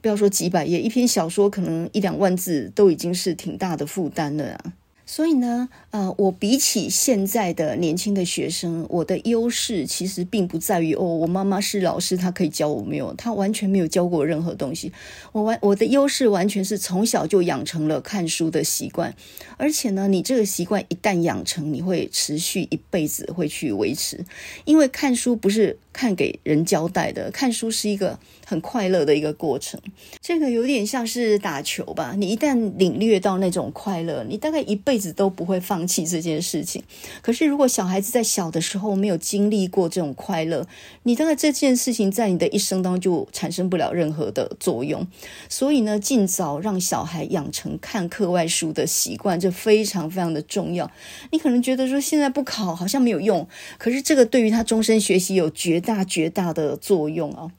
[0.00, 4.72] 不要说几百页，一篇小说可能一两万字都已经是挺大的负担了啊。
[5.08, 14.92] 所以呢，呃，我比起现在的年轻的学生，我的优势其实并不在于哦，我妈妈是老师，她可以教我没有，她完全没有教过任何东西。
[15.30, 19.14] 我完我的优势完全是从小就养成了看书的习惯，
[19.56, 24.24] 而且呢，你这个习惯一旦养成，你会持续一辈子会去维持，
[24.64, 29.80] 因为看书不是看给人交代的，看书是一个很快乐的一个过程。
[30.20, 35.06] 这个有点像是打球吧，你一旦领略到那种快乐，你大概一辈子。
[35.16, 36.82] 都不会放弃这件事情。
[37.22, 40.66] 可是，如果小孩子在小的时候没有经历过这种快乐，
[41.04, 45.06] 你大概这件事情在你的一生当中就产生不了任何的作用。
[45.48, 50.90] 所以呢，尽早让小孩养成看课外书的习惯，这非常非常的重要。
[51.32, 57.50] 你可能觉得说现在不考好像没有用，可是这个对于他终身学习有绝大绝大的作用啊。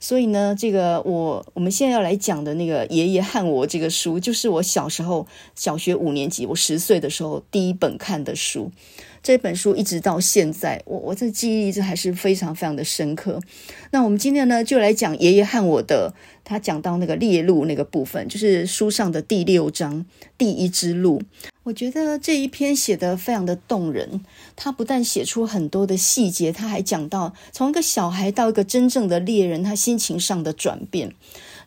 [0.00, 8.72] 所以呢，这个我我们现在要来讲的那个《爷爷和我》这个书，就是我小时候小学五年级，我十岁的时候第一本看的书。
[9.22, 13.40] 这本书一直到现在，我我这记忆一直还是非常非常的深刻。
[13.90, 20.06] 那我们今天呢，就来讲《爷爷和我》的，他讲到那个猎鹿那个部分，就是书上的第六章
[20.38, 21.22] 第一只鹿。
[21.64, 24.24] 我觉得这一篇写得非常的动人，
[24.56, 31.12] 他不但写出很多的细节，他还讲到从一个小孩到一个真正的猎人，他心情上的转变。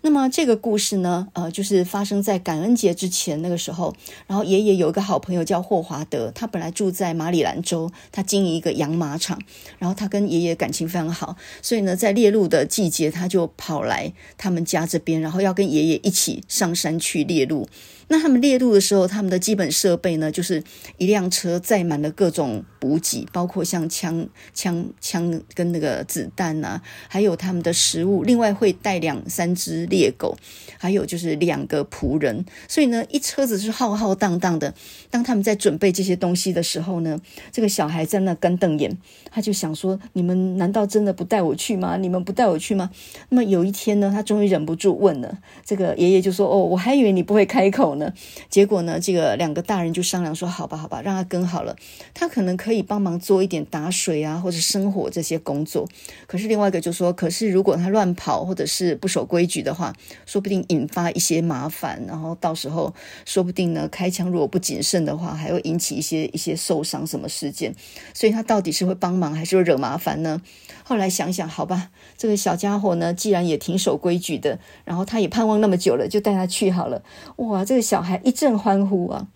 [0.06, 3.96] 那么这个故事呢，呃，就是发生在感恩节之前那个时候。
[4.28, 9.40] 然后爷爷有一个好朋友叫霍华德，他本来住在马里兰州，他经营一个养马场。
[9.80, 17.66] 然后他跟爷爷感情非常好，所以呢，在猎鹿的季节，他就跑来他们家这边，然后要跟爷爷一起上山去猎鹿。
[18.14, 20.64] 那他们猎鹿的时候，他们的基本设备呢，就是
[21.00, 28.22] 一辆车载满了各种补给，包括像枪、枪、枪跟那个子弹啊，还有他们的食物。
[28.22, 30.38] 另外会带两三只猎狗，
[30.78, 32.46] 还有就是两个仆人。
[32.68, 34.76] 所以呢，一车子是浩浩荡荡的。
[35.10, 37.20] 当他们在准备这些东西的时候呢，
[37.52, 38.96] 这个小孩在那干瞪眼，
[39.32, 41.98] 他就想说：你们难道真的不带我去吗？
[41.98, 42.92] 你们不带我去吗？
[43.30, 45.40] 那么有一天呢，他终于忍不住问了。
[45.66, 48.03] 这个爷爷就说：哦，我还以为你不会开口呢。
[48.50, 51.76] 结果呢，这个两个大人就商量说：好吧，好吧，让他跟好了。
[52.14, 55.88] 他可能可以帮忙做一点打水啊，或者生火这些工作。
[56.26, 59.94] 可是另外一个就说：可是如果他乱跑或者是不守规矩的话，
[60.26, 62.94] 说不定引发一些麻烦，然后到时候
[63.26, 67.74] 说不定呢，开枪如果不谨慎的话，还会引起一些一些受伤什么事件。
[68.14, 70.42] 所以他到底是会帮忙还是会惹麻烦呢？
[70.84, 77.02] 后来想想，好吧，这个小家伙呢，既然也挺守规矩的，然后他也盼望那么久了，就带他去好了。
[77.38, 79.28] 哇，这个小孩一阵欢呼啊！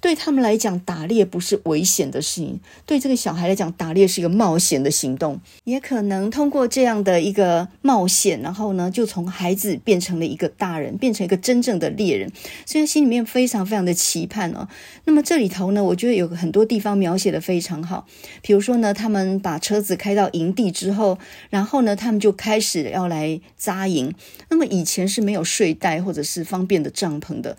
[0.00, 5.40] 对他们来讲，打猎不是危险的事情；对这个小孩来讲，打猎是一个冒险的行动。
[5.64, 12.30] 也可能通过这样的一个冒险，然后呢，就从孩子变成了一个大人，变成一个真正的猎人。
[12.64, 14.68] 所以心里面非常非常的期盼哦。
[15.04, 18.06] 那么这里头呢，我觉得有很多地方描写的非常好。
[18.40, 21.18] 比如说呢，他们把车子开到营地之后，
[21.50, 24.14] 然后呢，他们就开始要来扎营。
[24.48, 27.56] 那么以前是没有睡袋或者是方便的帐篷的。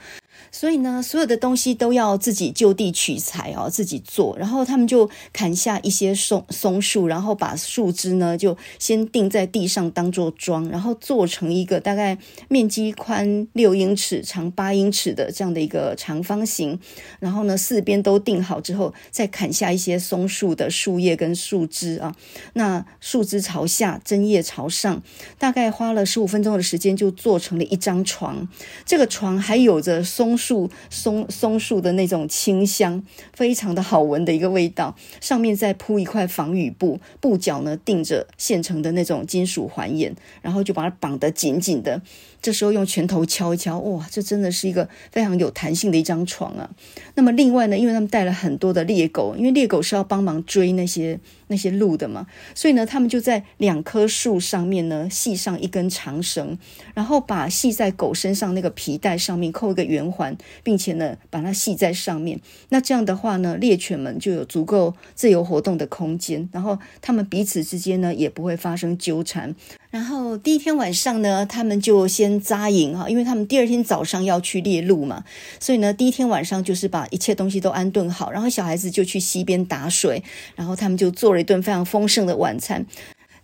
[0.51, 4.35] 所以呢，所有的东西都要自己就地取材哦，自己做。
[4.37, 12.17] 然后他们就砍下一些松松树，然后把树枝呢就先钉在地上当做桩，然后做成一个大概
[12.47, 16.79] 面积宽六英尺、长八英尺的这样的一个长方形。
[17.19, 22.15] 然后呢，四边都钉好之后，再砍下一些松树的树叶跟树枝啊。
[22.53, 25.03] 那树枝朝下，针叶朝上，
[25.37, 28.47] 大概花了十五分钟的时间就做成了一张床。
[28.85, 30.28] 这个床还有着松。
[30.29, 33.03] 松树松松树的那种清香，
[33.33, 34.95] 非常的好闻的一个味道。
[35.19, 41.99] 上面再铺一块防雨布，布脚呢钉着现成的那种金属环眼，然后就把它绑得紧紧的。
[42.41, 46.69] 这时候用拳头敲一敲，哇，这真的是一个非常有弹性的一张床啊。
[47.15, 51.19] 那么另外呢，因为他们带了很多的猎狗，因为猎狗是要帮忙追那些
[51.49, 52.25] 那些鹿的嘛，
[52.55, 56.57] 所以呢，他们就在两棵树上面呢系上一根长绳，
[56.95, 62.39] 然后把系在狗身上那个皮带上面扣一个圆环，并且呢把它系在上面。
[62.69, 69.55] 那这样的话呢，猎犬们就有足够自由活动的空间，然后他们彼此之间呢也不会发生纠缠。
[69.89, 75.23] 然后第一天晚上呢，他们就先扎营哈，因为他们第二天早上要去猎鹿嘛，
[75.59, 80.23] 所以呢，第一天晚上就是把一切东西都安顿好，然后小孩子就去溪边打水，
[80.55, 82.85] 然后他们就做了一顿非常丰盛的晚餐。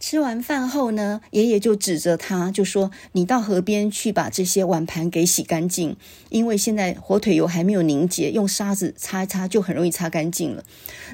[0.08, 5.97] 吃完饭后呢，爷爷就指着他，就说：“你到河边去把这些碗盘给洗干净，
[6.30, 10.64] 因为现在火腿油还没有凝结，用沙子擦一擦就很容易擦干净了。”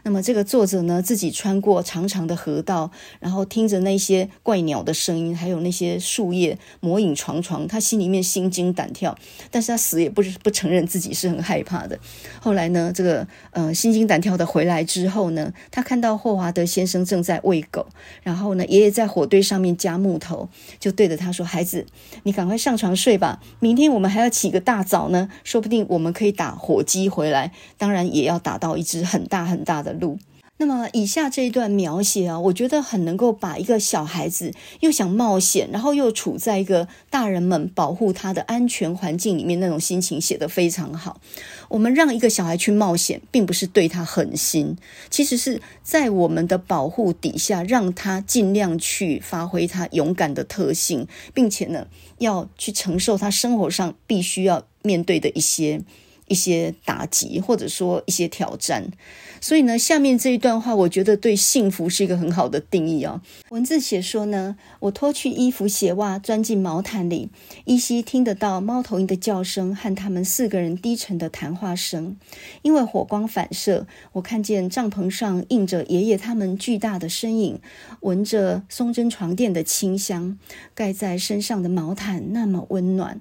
[0.04, 9.18] 那么这个作者呢，自己穿过长长的河道，然后听着那些怪鸟的声音，还有那些树叶魔影幢幢，他心里面心惊胆跳，
[9.50, 11.98] 但是他死也不不承认自己是很害怕的。
[12.42, 17.88] 后来呢，这个呃心惊胆跳的回来之后呢，他看到霍华德先生正在喂狗，
[18.24, 21.86] 然后呢，爷在火堆上面加木头，就对着他说：“孩子，
[22.23, 30.17] 你赶快上床睡吧，明天我们还要起个大早呢，说不定我们可以打火鸡回来，当然也要打到一只很大很大的鹿。”
[30.62, 41.20] 那么以下这一段描写啊，我觉得很能够把一个小孩子又想冒险，然后又处在一个大人们保护他的安全环境里面那种心情写得非常好。
[41.68, 44.78] 我们让一个小孩去冒险，并不是对他狠心，
[45.09, 51.88] 其实是在我们的保护底下，让他尽量去发挥他勇敢的特性，并且呢，
[52.20, 55.82] 要去承受他生活上必须要面对的一些。
[56.32, 58.89] 一些打击，或者说一些挑战，
[59.41, 63.21] 所以呢，下面这一段话，我觉得对幸福是一个很好的定义啊。
[63.49, 67.29] 文字写说呢，我脱去衣服、鞋袜，钻进毛毯里，
[67.65, 72.15] 依稀听得到猫头鹰的叫声和他们四个人低沉的谈话声。
[72.61, 77.59] 因为火光反射，我看见帐篷上映着爷爷他们巨大的身影，
[77.99, 80.39] 闻着松针床垫的清香，
[80.73, 83.19] 盖在身上的毛毯那么温暖。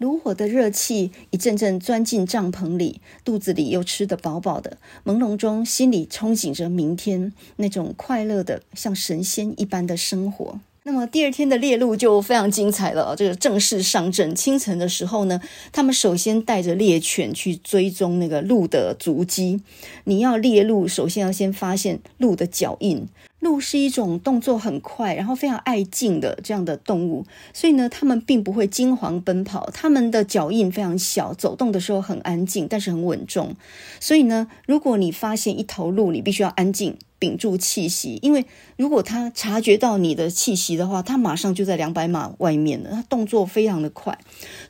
[0.00, 10.58] 炉火的热气一阵阵钻进帐篷里，肚子里又吃得饱饱的，朦胧中心里憧憬着明天那种快乐的像神仙一般的生活。
[10.84, 14.34] 那么第二天的猎鹿就非常精彩了，这个正式上阵。
[14.34, 15.38] 清晨的时候呢，
[15.70, 19.60] 他们首先带着猎犬去追踪那个鹿的足迹。
[20.04, 23.06] 你要猎鹿，首先要先发现鹿的脚印。
[23.40, 33.56] 鹿是一种动作很快，然后非常爱静的这样的动物，所以呢，它们并不会惊慌奔跑，它们的脚印非常小，走动的时候很安静，但是很稳重。
[33.98, 36.96] 所以呢，如果你发现一头鹿，你必须要安静。
[37.20, 38.46] 屏住气息，因为
[38.78, 42.88] 如果它察觉到你的气息的话，它马上就在两百码外面了。
[42.92, 44.18] 它动作非常的快，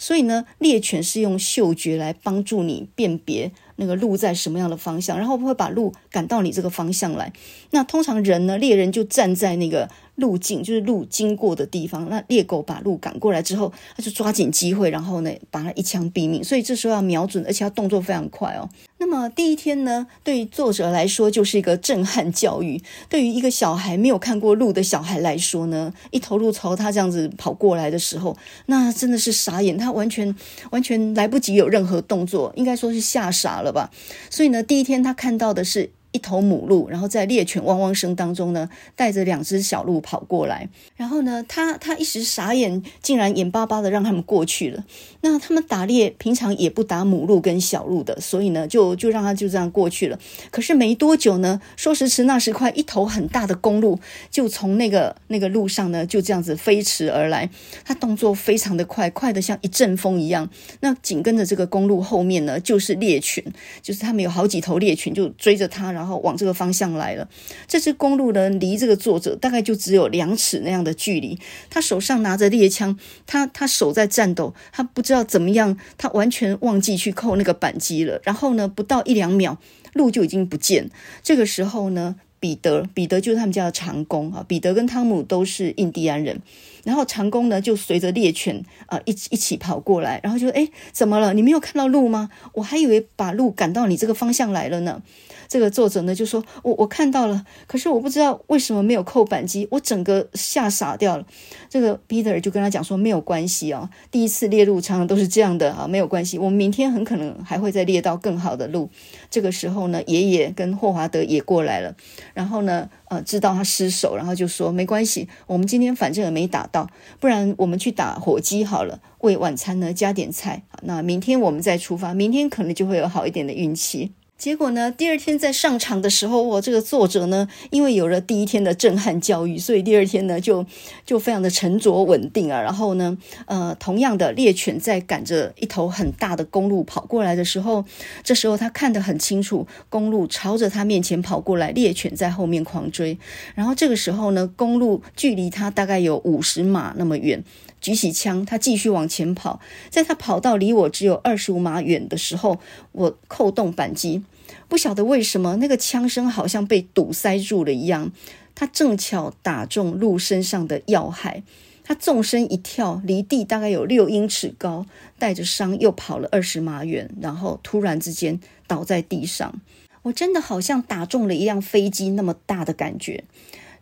[0.00, 7.32] 所以呢，猎犬是用嗅觉来帮助你辨别那个鹿在什么样的方向，然后会把鹿赶到你这个方向来。
[7.70, 9.88] 那通常人呢，猎人就站在那个。
[10.20, 16.44] 路径就是鹿经过的地方，那猎狗把鹿赶过来之后，他就抓紧机会，然后呢，把它一枪毙命。
[16.44, 18.68] 所以这时候要瞄准，而且要动作非常快哦。
[18.98, 22.80] 那么第一天呢，对于作者来说就是一个震撼教育。
[23.08, 30.34] 对于一个小孩没有看过鹿的小孩来说呢，一头鹿朝他这样子跑过来的时候，那真的是傻眼，他完全
[30.70, 33.90] 完全来不及有任何动作，应该说是吓傻了吧。
[34.28, 35.90] 所以呢，第一天他看到的是。
[36.12, 40.68] 一头母鹿，然后在猎犬汪汪声当中呢，带着两只小鹿跑过来。
[40.96, 44.84] 然后呢，他他一时傻眼，竟然眼巴巴的让他们过去了。
[45.20, 50.18] 那他们打猎平常也不打母鹿跟小鹿的，所以呢，就就让他就这样过去了。
[50.50, 54.00] 可是没多久呢，说时迟那时快，一头很大的公鹿
[54.30, 57.48] 就从那个那个路上呢，就这样子飞驰而来。
[57.84, 60.50] 他动作非常的快，快得像一阵风一样。
[60.80, 63.44] 那紧跟着这个公鹿后面呢，就是猎犬，
[63.80, 65.99] 就是他们有好几头猎犬就追着他。
[66.00, 67.28] 然后往这个方向来了。
[67.68, 71.38] 这只公鹿呢，离这个作者大概就只有两尺那样的距离。
[71.68, 78.18] 他手上拿着猎枪，他他手在颤抖，他不知道怎么样，他完全忘记去扣那个扳机了。
[78.24, 79.58] 然后呢，不到一两秒，
[79.92, 80.90] 鹿就已经不见。
[81.22, 84.42] 这个时候呢，彼得，彼得就是他们家的长工啊。
[84.48, 86.40] 彼得跟汤姆都是印第安人。
[86.82, 91.34] 然后长工呢，就随着猎犬啊一一起跑过来，然后就说：“哎，怎么了？
[91.34, 92.30] 你没有看到鹿吗？
[92.54, 95.02] 我还以为把鹿赶到你这个方向来了呢。”
[95.50, 101.26] 这个作者呢就说：“我我看到了，可是我不知道为什么没有扣扳机，我整个吓傻掉了。”
[101.68, 108.88] 这个 Peter 就跟他讲说：“没有关系哦，第一次猎鹿常常都是这样的啊，没有关系，我们明天很可能还会再猎到更好的鹿。”
[109.28, 111.96] 这个时候呢，爷爷跟霍华德也过来了，
[112.32, 116.88] 然后呢，呃，知道他失手，然后就说：“没关系，我们今天反正也没打到，
[117.18, 120.62] 不然我们去打火鸡好了，为晚餐呢加点菜。
[120.82, 130.64] 那明天我们再出发，明天可能就会有好一点的运气。”结果呢，第二天在上场的时候，我这个作者呢，因为有了第一天的震撼教育，所以第二天呢，就
[131.04, 132.58] 就非常的沉着稳定啊。
[132.62, 137.84] 然后呢，呃，同样的猎犬在赶着一头很大的公鹿跑过来的时候，
[138.24, 143.18] 这时候他看得很清楚，公鹿朝着他面前跑过来，猎犬在后面狂追。
[143.54, 147.44] 然后这个时候呢，公鹿距离他大概有五十码那么远。
[147.82, 149.58] 举起枪，他继续往前跑。
[149.88, 152.58] 在他跑到离我只有二十五码远的时候，
[152.92, 154.22] 我扣动扳机。
[154.68, 158.12] 不晓得为什么，那个枪声好像被堵塞住了一样。
[158.54, 161.42] 他正巧打中鹿身上的要害。
[161.82, 164.86] 他纵身一跳，离地大概有六英尺高，
[165.18, 168.38] 带着伤又跑了二十码远，然后突然之间
[168.68, 169.60] 倒在地上。
[170.02, 173.24] 我真的好像打中了一辆飞机那么大的感觉。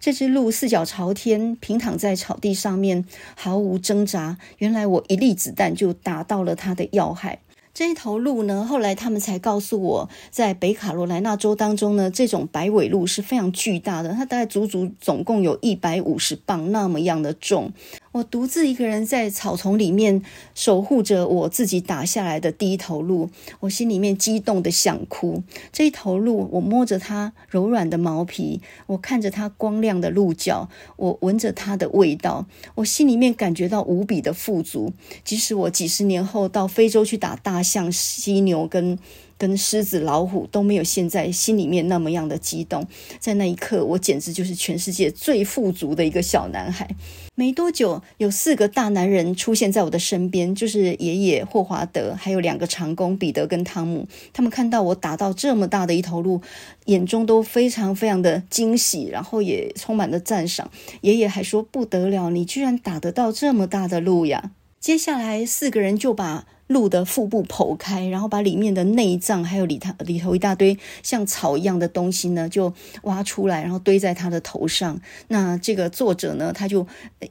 [0.00, 3.04] 这只鹿四脚朝天，平躺在草地上面，
[3.34, 4.38] 毫无挣扎。
[4.58, 7.40] 原来我一粒子弹就打到了它的要害。
[7.74, 17.72] 这一头鹿呢，后来他们才告诉我，在北卡罗来纳州当中呢，这种白尾鹿是非常巨大的，它大概足足总共有一百五十磅那么样的重。
[18.12, 20.22] 我独自一个人在草丛里面
[20.54, 23.30] 守护着我自己打下来的第一头鹿，
[23.60, 25.42] 我心里面激动的想哭。
[25.72, 32.46] 这一头鹿，我摸着它柔软的毛皮，我看着它光亮的鹿角，我闻着它的味道，
[32.76, 34.92] 我心里面感觉到无比的富足。
[35.24, 38.98] 即使我几十年后到非洲去打大象、犀牛跟。
[39.38, 42.86] 跟狮子、老虎都没有现在心里面那么样的激动，
[43.20, 46.88] 在那一刻，我简直就是全世界最富足的一个小男孩。
[47.36, 54.08] 没多久，有四个大男人出现在我的身边，就是爷爷霍华德，还有两个长工彼得跟汤姆。
[54.32, 56.42] 他们看到我打到这么大的一头鹿，
[56.86, 60.68] 眼中都非常非常的惊喜，然后也充满了赞赏。
[61.02, 66.46] 爷爷还说：“不得了，你居然打得到这么大的鹿呀！”接下来，四个人就把。
[66.68, 75.00] 鹿的腹部剖开，然后把里面的内脏还有里头里头一大堆像草一样的东西呢，就挖出来，然后堆在他的头上。
[75.28, 76.86] 那这个作者呢，他就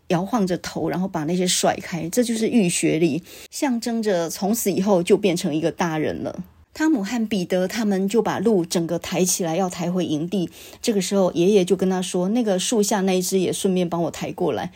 [0.09, 6.43] 摇晃着头，然后把那些甩开，这就是浴血礼，象征着从此以后就变成一个大人了。
[6.73, 10.49] 汤姆和彼得他们就把鹿整个抬起来，要抬回营地。
[10.79, 14.71] 这个时候，爷爷就跟他说：“那个树下那一只也顺便帮我抬过来。”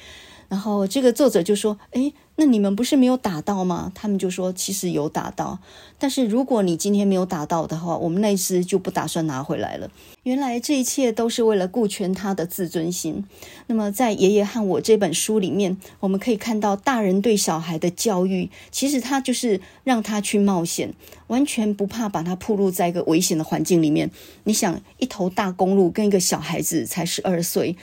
[0.51, 5.59] 然后这个作者就说：“诶，那你们不是没有打到吗？”他们就说：“其实有打到，
[5.97, 9.89] 但是如果你今天没有打到的话，我们那只就不打算拿回来了。”
[10.23, 13.23] 原来这一切都是为了顾全他的自尊心。
[13.67, 20.93] 那么在《爷爷和我》这本书里面，我们可以看到大人对小孩的教育，其实他就是让他去冒险，
[21.27, 24.11] 完全不怕把他暴露在一个危险的环境里面。
[24.43, 27.77] 你想，一头大公鹿跟一个小孩子才十二岁。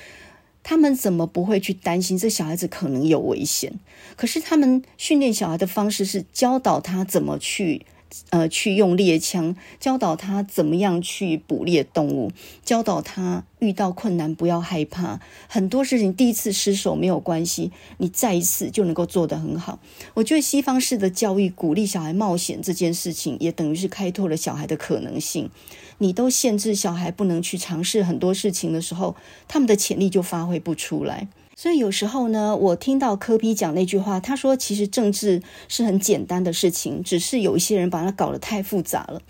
[0.68, 3.80] 他们怎么不会去担心这小孩子可能有危险？
[4.16, 7.86] 可是他们训练小孩的方式是教导他怎么去。
[8.30, 12.32] 呃，去用猎枪教导他怎么样去捕猎动物，
[12.64, 19.78] 教导他遇到困难不要害怕，很多事情第一次失手没有关系，你再一次就能够做得很好。
[20.14, 25.50] 我觉得西方式的教育鼓励小孩冒险这件事情，也等于是开拓了小孩的可能性。
[25.98, 29.14] 你都限制小孩不能去尝试很多事情的时候，
[29.46, 31.28] 他们的潜力就发挥不出来。
[31.56, 39.20] 所以有时候呢，我听到科比讲那句话，他说：“其实政治是很简单的事情，只是有一些人把它搞得太复杂了。”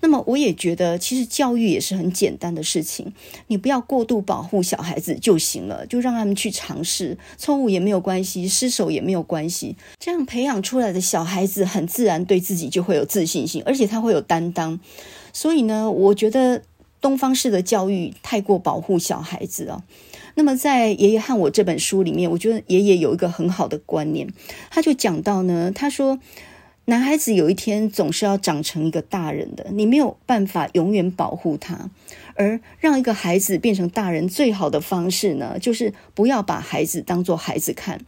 [0.00, 3.12] 那么我也觉得，其实教育也是很简单的事情，
[3.48, 14.78] 你不要过度保护小孩子就行了，就让他们去尝试，错误也没有关系，失手也没有关系，这样培养出来的小孩子很自然对自己就会有自信心，而且他会有担当。
[15.32, 16.62] 所以呢，我觉得
[17.00, 19.82] 东方式的教育太过保护小孩子啊。
[20.34, 24.28] 那么，在《爷爷和我》这本书里面，我觉得爷爷有一个很好的观念，
[24.70, 26.20] 他就讲到呢，他说，
[26.84, 31.90] 男孩子有一天总是要长成一个大人的，你没有办法永远保护他，
[32.34, 38.00] 而让一个孩子变成大人最好的方式呢，就是不要把孩子当作孩子看。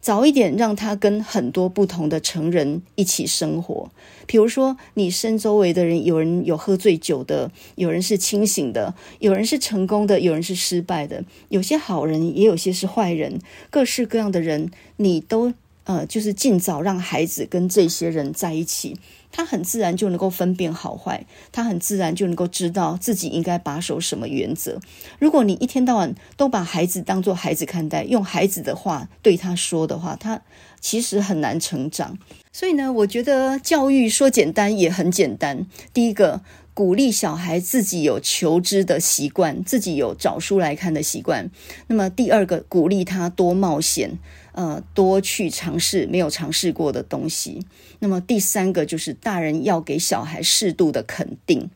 [0.00, 3.90] 早一点让他跟很多不同的成人一起生活，
[4.26, 13.40] 比如说你身周围的人，有人有喝醉酒的，有人是清醒的，有人是成功的，有人是失败的，有些好人，也有些是坏人，
[13.70, 15.52] 各式各样的人，你都
[15.84, 18.96] 呃，就是尽早让孩子跟这些人在一起。
[19.30, 24.80] 他很自然就能够分辨好坏，他很自然就能够知道自己应该把守什么原则。
[25.18, 30.42] 如果你一天到晚都把孩子当作孩子看待，用孩子的话对他说的话，他
[30.80, 32.18] 其实很难成长。
[32.52, 35.66] 所以呢，我觉得教育说简单也很简单。
[35.92, 36.40] 第一个，
[36.74, 41.50] 鼓励小孩自己有求知的习惯，自己有找书来看的习惯。
[41.88, 44.18] 那么第二个，鼓励他多冒险。
[44.58, 47.64] 呃，多去尝试没有尝试过的东西。
[48.00, 51.70] 那么第三个就是大人要给小孩适度的肯定。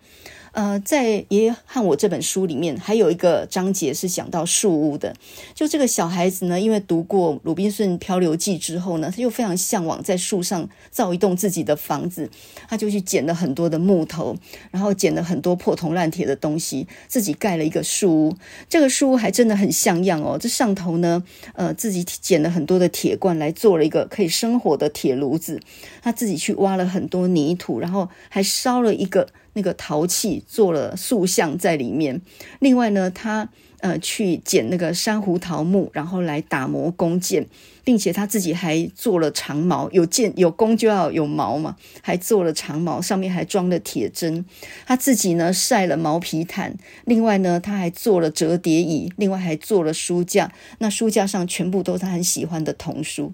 [0.53, 5.17] 呃，在爷爷和我这本书里面，还有一个章节是讲到树屋的。
[5.55, 12.29] 就这个小孩子呢，因为读过《鲁滨逊漂流记》之后呢，他就非常向往在树上造一栋自己的房子。
[12.69, 14.37] 他就去捡了很多的木头，
[14.71, 18.37] 然后捡了很多破铜烂铁的东西，自己盖了一个树屋。
[18.69, 20.37] 这个树屋还真的很像样哦。
[20.39, 21.25] 这上头呢，
[21.55, 25.59] 呃，自己捡了很多的铁罐来做了一个可以生火的铁炉子。
[26.03, 29.29] 他自己去挖了很多泥土，然后还烧了一个。
[29.55, 32.21] 那个陶器做了塑像在里面。
[32.61, 33.49] 另外呢，他
[33.81, 37.47] 呃去捡那个珊瑚桃木，然后来打磨弓箭，
[37.85, 39.91] 并且他自己还做了长矛。
[39.91, 44.45] 有箭有弓就要有矛嘛，还做了长矛，上面还装了铁针。
[44.87, 46.77] 他自己呢晒了毛皮毯。
[47.05, 50.53] 另外呢，他还做了折叠椅，另外还做了书架。
[50.79, 53.33] 那书架上全部都是他很喜欢的童书。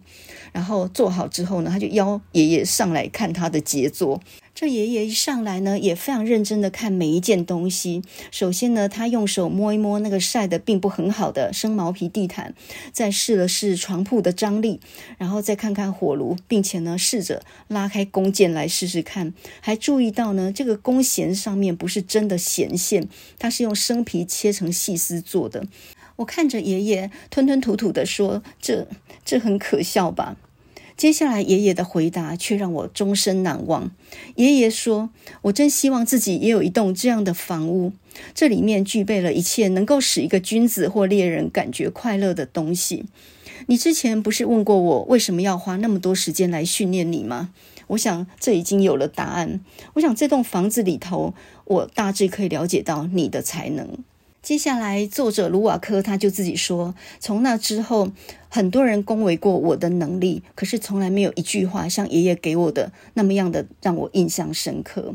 [0.52, 4.20] 然后做好之后呢，他就邀爷爷上来看他的杰作。
[4.54, 8.02] 这爷爷一上来呢，也非常认真的看每一件东西。
[8.32, 12.52] 首先呢，他用手摸一摸那个晒得并不很好的生毛皮地毯，
[12.90, 14.80] 再试了试床铺的张力，
[15.16, 19.32] 然后再看看火炉，并且呢，试着拉开弓箭来试试看。
[19.60, 25.64] 还注意到呢，这个弓弦上面不是真的弦线，它是用生皮切成细丝做的。
[26.18, 28.86] 我看着爷爷吞吞吐吐地说：“这
[29.24, 30.36] 这很可笑吧？”
[30.96, 33.92] 接下来，爷爷的回答却让我终身难忘。
[34.34, 35.10] 爷爷说
[35.42, 37.92] ：“我真希望自己也有一栋这样的房屋，
[38.34, 43.04] 这里面具备了一切能够使一个君子或猎人感觉快乐的东西。
[43.68, 47.50] 你之前不是问过我为什么要花那么多时间来训练你吗？
[47.88, 49.60] 我想这已经有了答案。
[49.94, 51.32] 我想这栋房子里头，
[51.66, 53.98] 我大致可以了解到你的才能。”
[54.48, 58.12] 接下来，作者卢瓦克他就自己说，从那之后，
[58.48, 65.14] 很多人恭维过我的能力，可是从来没有一句话像爷爷给我的那么样的让我印象深刻。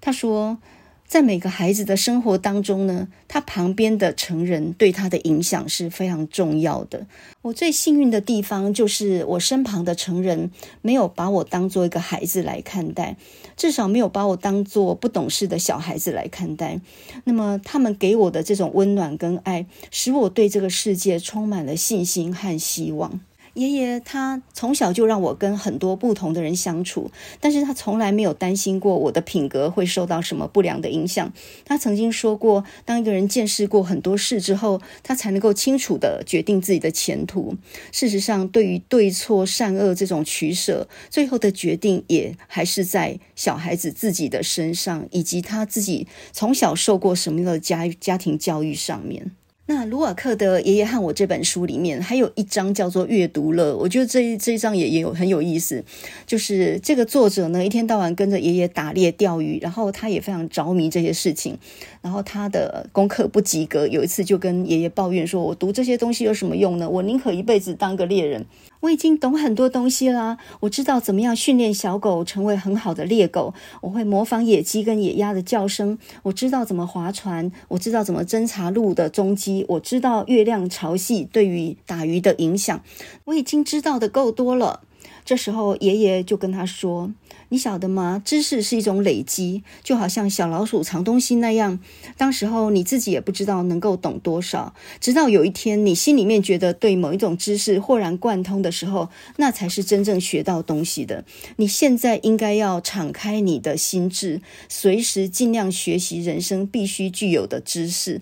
[0.00, 0.58] 他说，
[1.06, 7.06] 在每个孩子的生活当中呢，他旁边的成人对他的影响是非常重要的。
[7.42, 10.50] 我最幸运的地方就是我身旁的成人
[10.82, 13.16] 没有把我当做一个孩子来看待，
[13.56, 16.80] 至少没有把我当做不懂事的小孩子来看待。
[17.24, 23.20] 那么他们给我的这种温暖跟爱，使我对这个世界充满了信心和希望。
[23.54, 31.32] 爷爷他从小就让我跟很多不同的人相处，但是他从来没有担心过我的品格会受到什么不良的影响。
[31.64, 37.56] 他曾经说过，当一个人见识过很多事之后，他才能够清楚地决定自己的前途。
[37.92, 49.30] 事实上，对于对错善恶这种取舍，最后的决定也还是在小孩子自己的身上，以及他自己从小受过什么样的家家庭教育上面。
[49.66, 55.82] 那卢瓦克的《爷爷和我》这本书里面还有一章叫做“阅读了”，我觉得这一这一章也也有很有意思。
[56.26, 61.56] 就是这个作者呢，一天到晚跟着爷爷打猎、钓鱼，然后他也非常着迷这些事情。
[62.02, 66.90] 然后他的功课不及格，有一次就跟爷爷抱怨说：“我读这些东西有什么用呢？
[66.90, 68.44] 我宁可一辈子当个猎人。
[68.84, 82.82] 我已经懂很多东西啦，我知道怎么样训练小狗成为很好的猎狗，我会模仿野鸡跟野鸭的叫声，我知道怎么划船，我知道怎么侦查鹿的踪迹，我知道月亮潮汐对于打鱼的影响，
[83.24, 84.82] 我已经知道的够多了。”
[85.24, 87.12] 这时候爷爷就跟他说。
[87.50, 88.20] 你晓得吗？
[88.24, 91.78] 知识是一种累积，就好像小老鼠藏东西那样。
[92.16, 101.24] 当时候你自己也不知道能够懂多少，直到有一天你心里面觉得对某一种知识豁然贯通的时候，那才是真正学到东西的。
[101.56, 108.20] 你现在应该要敞开你的心智，随时尽量学习人生必须具有的知识。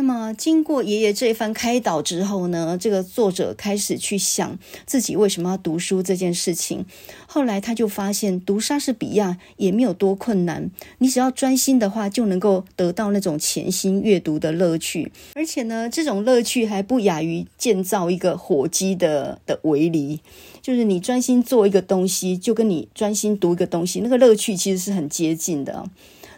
[0.00, 6.86] 那么，经过爷爷这一番开导之后呢，这个作者开始去想自己为什么要读书这件事情。
[7.26, 10.70] 后来他就发现，读莎士比亚也没有多困难，
[11.00, 15.12] 你只要专心的话，就能够得到那种潜心阅读的乐趣。
[15.34, 20.20] 而且呢，这种乐趣还不亚于建造一个火鸡的的围篱，
[20.62, 25.84] 就是你专心做一个东西，就跟你专心读一个东西，那个乐趣其实是很接近的。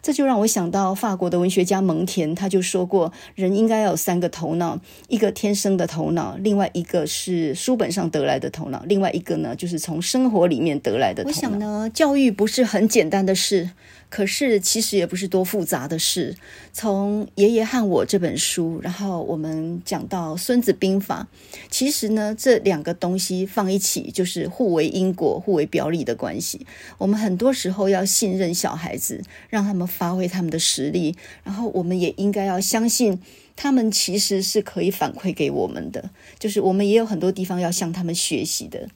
[0.02, 4.78] 这就让我想到法国的文学家蒙田，他就说过，人应该要有三个头脑，
[5.08, 11.36] 一个天生的头脑，另外一个是书本上得来的头脑，另外一个呢，就是从生活里面得来的头脑。
[11.36, 13.70] 我想呢，教育不是很简单的事。
[14.12, 16.36] 可是，其实也不是多复杂的事。
[16.70, 21.26] 从《爷爷和我》这本书，然后我们讲到《孙子兵法》，
[21.70, 26.66] 其实呢，这两个东西放一起，就是互为因果、互为表里的关系。
[26.98, 33.18] 我们很多时候要信任小孩子，让他们发挥他们的实力，然后我们也应该要相信
[33.56, 38.88] 他们其实是可以反馈给我们的，就是我们也有很多地方要向他们学习的。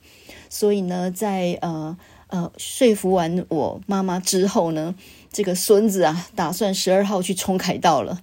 [0.47, 1.97] 所以呢，在呃。
[2.27, 4.93] 呃，说服完我妈妈之后呢，
[5.31, 8.21] 这个孙子啊，打算十二号去冲凯道了。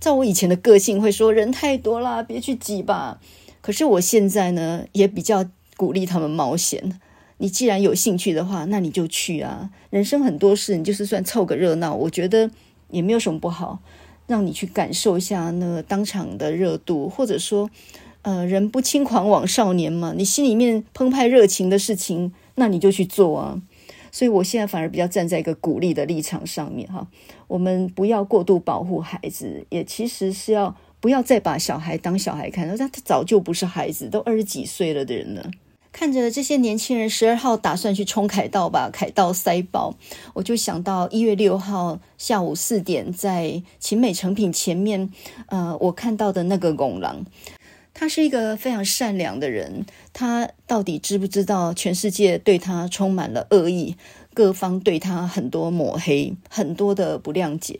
[0.00, 3.20] 照我以前的个性，会说人太多了，别去挤吧。
[3.60, 5.44] 可是我现在呢，也比较
[5.76, 6.98] 鼓励他们冒险。
[7.36, 9.70] 你既然有兴趣的话，那你就去啊。
[9.90, 12.50] 人生很多事，你就是算凑个热闹，我觉得
[12.88, 13.80] 也没有什么不好。
[14.26, 17.68] 让你去感受一下那个当场的热度，或者说，
[18.22, 20.14] 呃，人不轻狂枉少年嘛。
[20.16, 22.32] 你心里面澎湃热情的事情。
[22.54, 23.60] 那你就去做啊！
[24.10, 27.06] 所以我现在反而比较站在一个鼓励的立场上面哈。
[27.48, 35.50] 我们不要过度保护孩子，也其实是要不要再把小孩当小孩看，他他早就不是孩子，都二十几岁了的人了。
[35.90, 39.94] 看着这些年轻人十二号打算去冲凯道吧，凯道塞爆，
[40.32, 45.10] 我就想到一月六号下午四点在勤美成品前面，
[45.46, 47.24] 呃，我看到的那个拱廊。
[48.02, 53.94] 他是一个非常善良的人，他到底知不知道全世界对他充满了恶意，
[54.34, 57.78] 各方对他很多抹黑，很多的不谅解，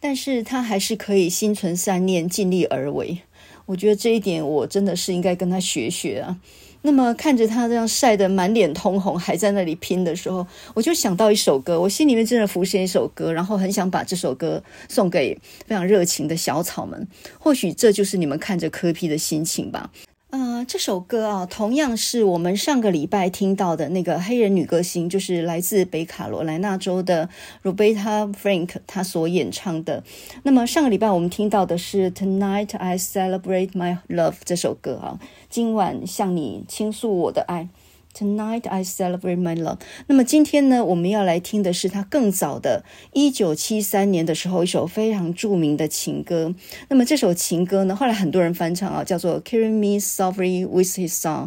[0.00, 3.18] 但是他还是可以心存善念，尽力而为。
[3.66, 6.40] 我觉得这一点我真的是应该跟他学学啊。
[6.82, 17.06] 那么看着他这样晒得满脸通红，还在那里拼的时候，我就想到一首歌，我心里面真的浮现一首歌，然后很想把这首歌送给非常热情的小草们。
[17.38, 19.90] 或许这就是你们看着柯皮的心情吧。
[20.30, 27.28] 呃，这首歌啊，同样是我们上个礼拜听到的那个黑人女歌星，就是来自北卡罗来纳州的
[27.64, 30.04] Roberta Frank，她所演唱的。
[30.44, 35.18] 那么上个礼拜我们听到的是 Tonight I Celebrate My Love 这首歌啊，
[35.48, 37.68] 今晚向你倾诉我的爱。
[38.12, 39.78] Tonight I celebrate my love。
[40.08, 46.54] 那么今天呢，我们要来听的是他更早的，一九七三年的时候，一首非常著名的情歌。
[46.88, 51.44] 那么这首情歌呢，后来很多人翻唱啊，叫做《Carry Me Softly with His Song》。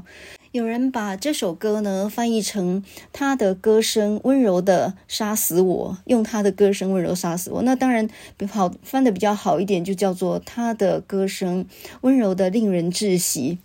[0.52, 7.64] 有人把这首歌呢翻译成他的歌声温柔的杀死我，用他的歌声温柔杀死我。
[7.64, 8.08] 那当然
[8.52, 11.66] 好翻的比较好一点，就叫做他的歌声
[12.02, 13.58] 温柔的令人窒息。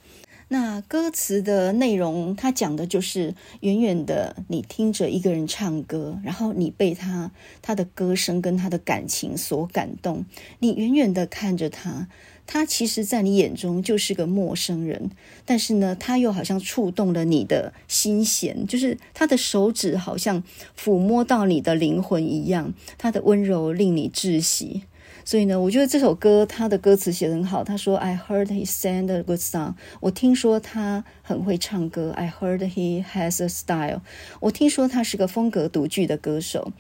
[0.50, 7.30] 那歌词的内容，它讲的就是远远的你听着一个人唱歌，然后你被他
[7.60, 10.24] 他的歌声跟他的感情所感动，
[10.60, 12.08] 你远远的看着他。
[12.50, 15.10] 他其实，在你眼中就是个陌生人，
[15.44, 20.42] 但是呢，他又好像触动了你的心弦，就是他的手指好像
[20.74, 24.84] 抚摸到你的灵魂一样，他的温柔令你窒息。
[25.27, 27.63] 所以呢，我觉得这首歌他的歌词写得很好。
[27.63, 34.01] 他说：“I heard he sang a good song。”我听说他很会唱歌。“I heard he has a style。”
[34.41, 36.73] 我听说他是个风格独具的歌手。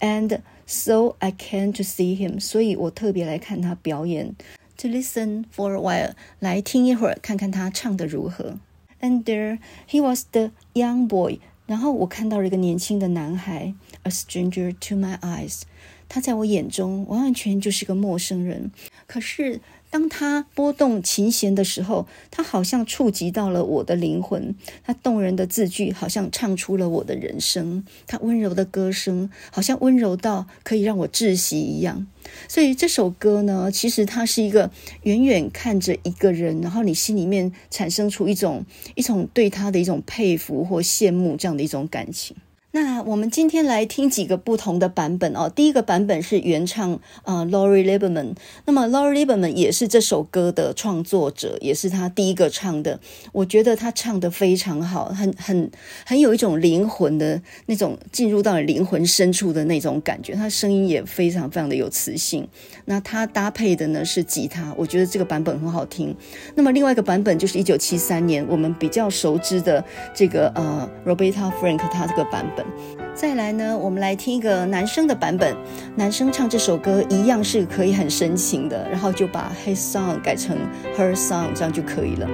[0.00, 2.40] And so I came to see him。
[2.40, 4.34] 所以我特别来看他表演。
[4.78, 8.54] To listen for a while，来听一会儿，看看他唱得如何。
[9.02, 13.74] And there he was the young boy，然后我看到了一个年轻的男孩，
[14.04, 15.62] a stranger to my eyes，
[16.09, 18.71] 他在我眼中完完全就是个陌生人。
[19.07, 19.61] 可是。
[19.91, 24.53] 当他拨动琴弦的时候，他好像触及到了我的灵魂。
[24.83, 27.85] 他动人的字句好像唱出了我的人生。
[28.05, 32.07] 他温柔的歌声好像温柔到可以让我窒息一样。
[32.49, 34.69] 所以这首歌呢，其实它是一个
[35.03, 42.35] 远远看着一个人，然后你心里面产生出一种一种对他的一种佩服或羡慕这样的一种感情。
[42.75, 45.49] 那我们今天来听几个不同的版本哦。
[45.49, 48.35] 第一个版本是原唱，呃，Lori Lieberman。
[48.65, 52.99] 那么 Lori Lieberman 也是这首歌的创作者，也是他第一个唱的。
[53.31, 55.71] 我觉得他唱的非常好，很很
[56.05, 60.33] 很有一种灵魂的那种进入到灵魂深处的那种感觉。
[60.33, 62.45] 他声音也非常非常的有磁性。
[62.83, 66.13] 那他搭配的呢是吉他，我觉得这个版本很好听。
[66.55, 69.81] 那么另外一个版本就是一九七三年我们比较熟知的
[70.13, 72.64] 这个呃 Roberta Frank 他这个版本。
[73.13, 75.55] 再来呢，我们来听一个男生的版本。
[75.95, 80.57] 男生唱这首歌一样是可以很深情的，然后就把 his song 改成
[80.97, 82.27] her song，这样就可以了。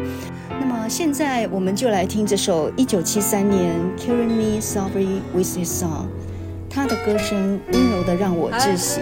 [0.59, 6.07] 那么现在我们就来听这首一九七三年 Killing Me Softly with His Song，
[6.69, 9.01] 他的歌声温柔的让我窒息。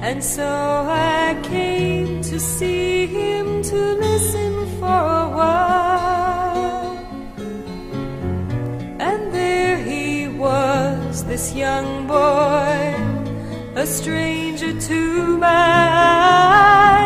[0.00, 6.96] And so I came to see him to listen for a while.
[9.00, 12.94] And there he was, this young boy,
[13.74, 15.48] a stranger to my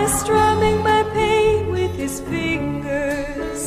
[0.02, 3.60] eyes, strumming my pain with his fingers,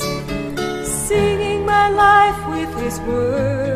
[1.07, 3.74] singing my life with his words,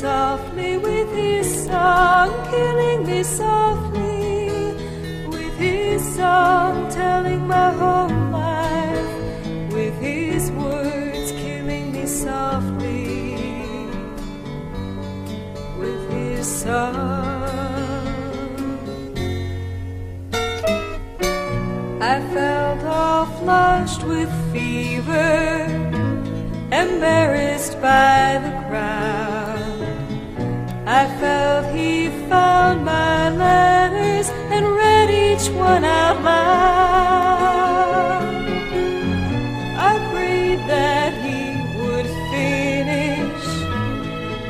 [0.00, 4.48] softly with his song killing me softly
[5.28, 13.34] with his song, telling my whole life with his words, killing me softly
[15.80, 17.48] with his song.
[22.00, 25.64] I felt all flushed with fever,
[26.70, 29.57] embarrassed by the crowd.
[30.90, 38.24] I felt he found my letters and read each one out loud.
[39.76, 43.44] I prayed that he would finish,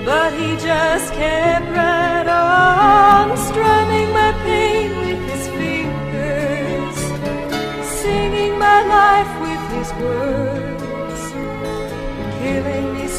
[0.06, 6.96] but he just kept right on, strumming my pain with his fingers,
[8.00, 10.67] singing my life with his words,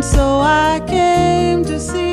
[0.00, 2.09] And so I came to see.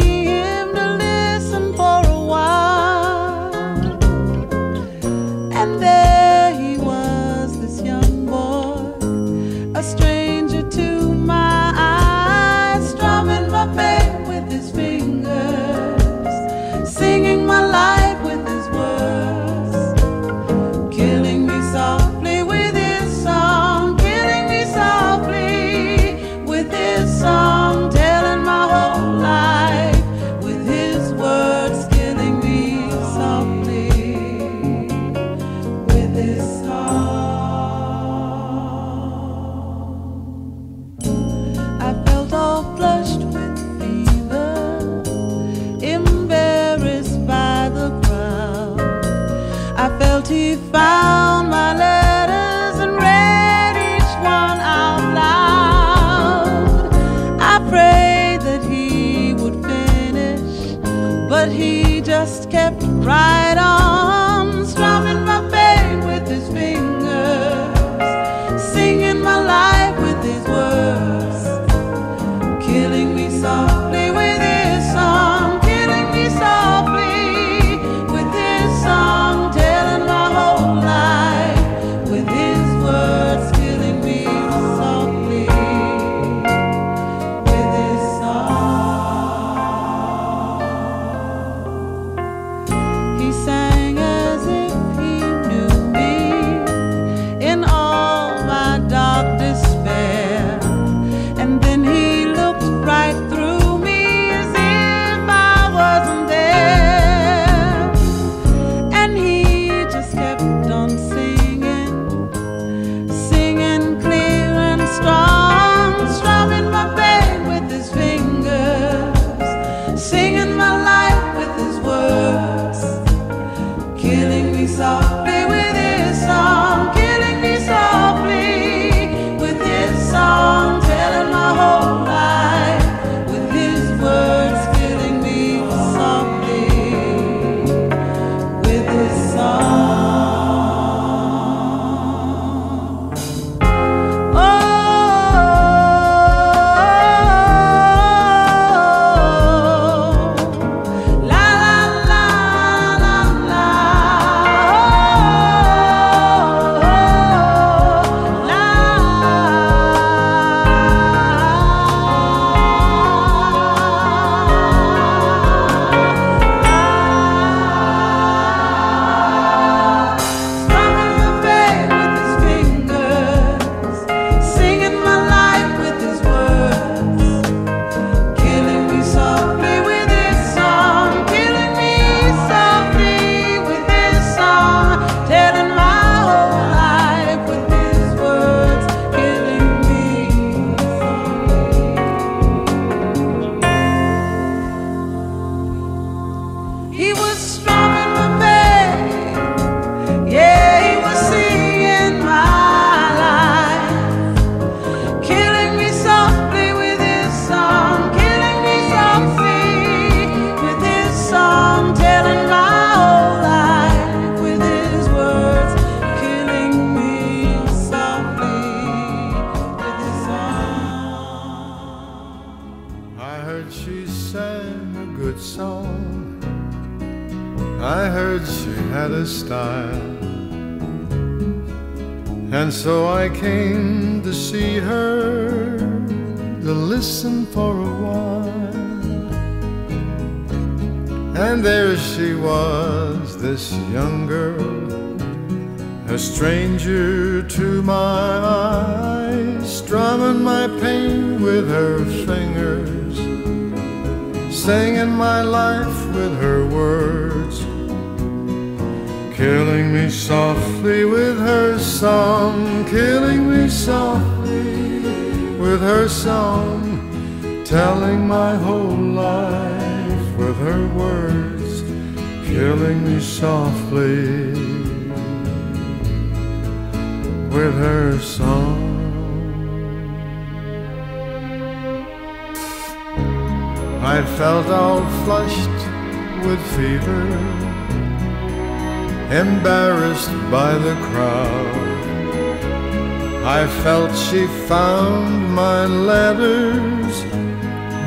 [293.48, 297.15] I felt she found my letters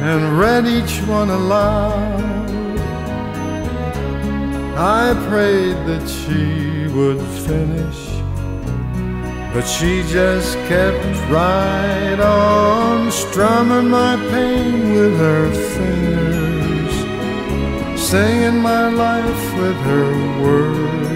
[0.04, 2.20] and read each one aloud.
[4.76, 8.00] I prayed that she would finish,
[9.54, 16.94] but she just kept right on strumming my pain with her fingers,
[17.98, 20.12] singing my life with her
[20.42, 21.09] words,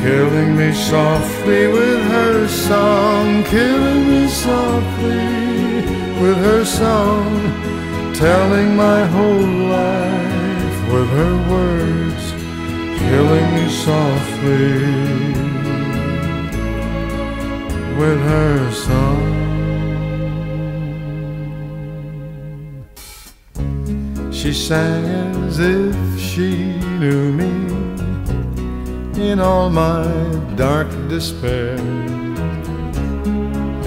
[0.00, 5.46] killing me softly with her song, killing me softly
[6.20, 7.30] with her song,
[8.14, 9.50] telling my whole
[9.80, 12.24] life with her words,
[12.98, 15.36] killing me softly
[17.98, 19.46] with her song.
[24.32, 25.04] She sang
[25.46, 28.05] as if she knew me
[29.18, 30.04] in all my
[30.56, 31.76] dark despair.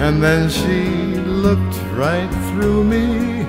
[0.00, 3.46] And then she looked right through me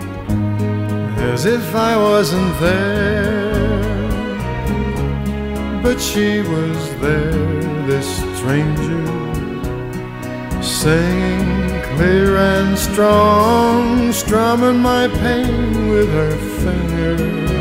[1.31, 3.51] as if I wasn't there.
[5.81, 7.31] But she was there,
[7.87, 9.05] this stranger,
[10.61, 17.60] singing clear and strong, strumming my pain with her fingers,